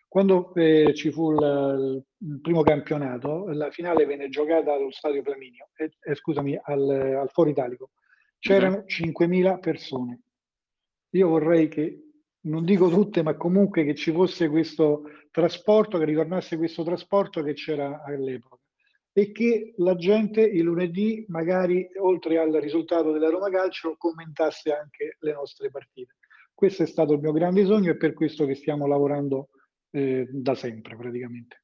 Quando 0.09 0.53
eh, 0.55 0.93
ci 0.93 1.11
fu 1.11 1.33
il, 1.33 2.03
il, 2.19 2.41
primo 2.41 2.63
campionato, 2.63 3.45
la 3.47 3.69
finale 3.71 4.05
venne 4.05 4.29
giocata 4.29 4.73
allo 4.73 4.89
Stadio 4.89 5.21
Flaminio, 5.21 5.69
eh, 5.75 5.91
eh, 5.99 6.15
scusami, 6.15 6.57
al, 6.63 6.89
al 6.89 7.29
Foro 7.29 7.49
Italico. 7.49 7.91
C'erano 8.39 8.77
mm-hmm. 8.77 9.11
5.000 9.11 9.59
persone. 9.59 10.21
Io 11.11 11.27
vorrei 11.27 11.67
che, 11.67 12.06
non 12.47 12.63
dico 12.65 12.89
tutte, 12.89 13.21
ma 13.21 13.35
comunque 13.35 13.83
che 13.83 13.95
ci 13.95 14.11
fosse 14.11 14.49
questo 14.49 15.03
trasporto, 15.31 15.97
che 15.97 16.05
ritornasse 16.05 16.57
questo 16.57 16.83
trasporto 16.83 17.43
che 17.43 17.53
c'era 17.53 18.03
all'epoca 18.03 18.57
e 19.17 19.31
che 19.31 19.73
la 19.77 19.95
gente 19.95 20.41
il 20.41 20.61
lunedì, 20.61 21.25
magari 21.29 21.87
oltre 21.99 22.37
al 22.37 22.51
risultato 22.51 23.11
della 23.11 23.29
Roma 23.29 23.49
Calcio, 23.49 23.95
commentasse 23.97 24.71
anche 24.71 25.17
le 25.19 25.33
nostre 25.33 25.71
partite. 25.71 26.17
Questo 26.53 26.83
è 26.83 26.85
stato 26.85 27.13
il 27.13 27.19
mio 27.19 27.31
grande 27.31 27.65
sogno 27.65 27.89
e 27.89 27.97
per 27.97 28.13
questo 28.13 28.45
che 28.45 28.53
stiamo 28.53 28.85
lavorando 28.85 29.49
eh, 29.89 30.27
da 30.29 30.53
sempre 30.53 30.95
praticamente. 30.95 31.63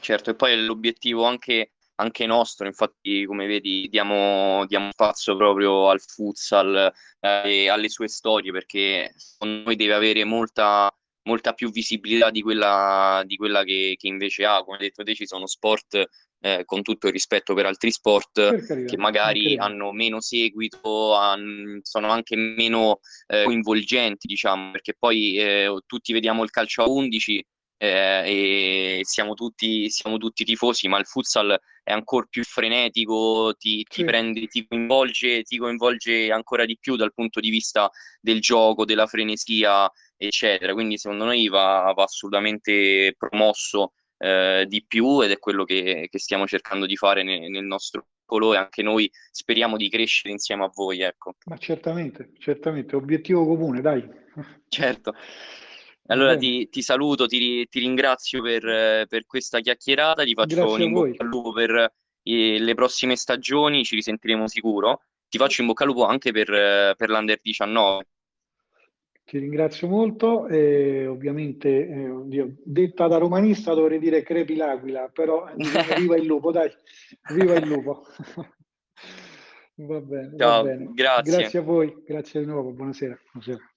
Certo, 0.00 0.30
e 0.30 0.34
poi 0.34 0.64
l'obiettivo 0.64 1.24
anche, 1.24 1.74
anche 1.96 2.26
nostro, 2.26 2.66
infatti 2.66 3.24
come 3.24 3.46
vedi 3.46 3.88
diamo, 3.88 4.66
diamo 4.66 4.90
spazio 4.90 5.36
proprio 5.36 5.88
al 5.90 6.00
futsal 6.00 6.92
eh, 7.20 7.42
e 7.44 7.68
alle 7.68 7.88
sue 7.88 8.08
storie 8.08 8.50
perché 8.52 9.12
secondo 9.16 9.64
noi 9.64 9.76
deve 9.76 9.94
avere 9.94 10.24
molta 10.24 10.92
molta 11.24 11.52
più 11.52 11.70
visibilità 11.70 12.30
di 12.30 12.42
quella, 12.42 13.22
di 13.24 13.36
quella 13.36 13.64
che, 13.64 13.94
che, 13.98 14.08
invece 14.08 14.44
ha. 14.44 14.62
Come 14.62 14.76
hai 14.76 14.82
detto 14.84 15.02
te, 15.02 15.14
ci 15.14 15.26
sono 15.26 15.46
sport, 15.46 16.04
eh, 16.40 16.62
con 16.64 16.82
tutto 16.82 17.06
il 17.06 17.12
rispetto 17.12 17.54
per 17.54 17.66
altri 17.66 17.90
sport, 17.90 18.66
carità, 18.66 18.84
che 18.84 18.96
magari 18.96 19.56
hanno 19.56 19.92
meno 19.92 20.20
seguito, 20.20 21.14
hanno, 21.14 21.80
sono 21.82 22.08
anche 22.08 22.36
meno 22.36 23.00
eh, 23.26 23.44
coinvolgenti, 23.44 24.26
diciamo, 24.26 24.70
perché 24.72 24.94
poi 24.98 25.36
eh, 25.36 25.82
tutti 25.86 26.12
vediamo 26.12 26.42
il 26.42 26.50
calcio 26.50 26.82
a 26.82 26.88
11 26.88 27.46
eh, 27.78 28.98
e 28.98 29.00
siamo 29.04 29.34
tutti, 29.34 29.88
siamo 29.90 30.18
tutti 30.18 30.44
tifosi, 30.44 30.88
ma 30.88 30.98
il 30.98 31.06
futsal 31.06 31.58
è 31.84 31.92
ancora 31.92 32.26
più 32.28 32.42
frenetico, 32.42 33.54
ti, 33.58 33.84
ti 33.84 34.00
sì. 34.00 34.04
prende, 34.04 34.46
ti 34.46 34.66
coinvolge, 34.66 35.42
ti 35.42 35.58
coinvolge 35.58 36.32
ancora 36.32 36.64
di 36.64 36.78
più 36.80 36.96
dal 36.96 37.12
punto 37.12 37.40
di 37.40 37.50
vista 37.50 37.90
del 38.20 38.40
gioco, 38.40 38.86
della 38.86 39.06
frenesia, 39.06 39.88
eccetera. 40.16 40.72
Quindi 40.72 40.96
secondo 40.96 41.24
noi 41.24 41.46
va, 41.48 41.92
va 41.94 42.02
assolutamente 42.02 43.14
promosso 43.18 43.92
eh, 44.16 44.64
di 44.66 44.82
più 44.86 45.20
ed 45.20 45.30
è 45.30 45.38
quello 45.38 45.64
che, 45.64 46.08
che 46.10 46.18
stiamo 46.18 46.46
cercando 46.46 46.86
di 46.86 46.96
fare 46.96 47.22
ne, 47.22 47.50
nel 47.50 47.64
nostro 47.64 48.06
piccolo 48.24 48.54
e 48.54 48.56
anche 48.56 48.82
noi 48.82 49.10
speriamo 49.30 49.76
di 49.76 49.90
crescere 49.90 50.32
insieme 50.32 50.64
a 50.64 50.70
voi. 50.72 51.02
Ecco. 51.02 51.34
Ma 51.44 51.58
certamente, 51.58 52.30
certamente, 52.38 52.96
obiettivo 52.96 53.44
comune, 53.44 53.82
dai. 53.82 54.08
Certo. 54.68 55.14
Allora 56.06 56.36
ti, 56.36 56.68
ti, 56.68 56.82
saluto, 56.82 57.26
ti, 57.26 57.66
ti 57.68 57.78
ringrazio 57.78 58.42
per, 58.42 59.06
per, 59.08 59.24
questa 59.26 59.60
chiacchierata, 59.60 60.24
ti 60.24 60.34
faccio 60.34 60.56
Grazie 60.56 60.74
un 60.74 60.82
in 60.82 60.92
bocca 60.92 61.22
al 61.22 61.28
lupo 61.28 61.52
per 61.52 61.92
eh, 62.22 62.58
le 62.58 62.74
prossime 62.74 63.16
stagioni, 63.16 63.84
ci 63.84 63.94
risentiremo 63.94 64.46
sicuro. 64.46 65.00
Ti 65.28 65.38
faccio 65.38 65.62
in 65.62 65.68
bocca 65.68 65.84
al 65.84 65.90
lupo 65.90 66.04
anche 66.04 66.30
per, 66.30 66.94
per 66.96 67.08
l'Under 67.08 67.40
19. 67.40 68.06
Ti 69.24 69.38
ringrazio 69.38 69.88
molto 69.88 70.46
e 70.48 71.06
ovviamente, 71.06 71.88
eh, 71.88 72.10
oddio, 72.10 72.56
detta 72.62 73.06
da 73.06 73.16
romanista 73.16 73.72
dovrei 73.72 73.98
dire 73.98 74.22
crepi 74.22 74.54
l'aquila, 74.54 75.08
però 75.08 75.50
viva 75.96 76.16
il 76.16 76.26
lupo, 76.26 76.52
dai, 76.52 76.70
viva 77.32 77.54
il 77.54 77.66
lupo. 77.66 78.04
va 79.76 80.00
bene, 80.00 80.36
Ciao, 80.36 80.62
va 80.62 80.68
bene. 80.68 80.90
Grazie. 80.92 81.36
Grazie 81.38 81.58
a 81.58 81.62
voi, 81.62 82.02
grazie 82.04 82.40
di 82.40 82.46
nuovo, 82.46 82.72
buonasera. 82.72 83.18
buonasera. 83.32 83.73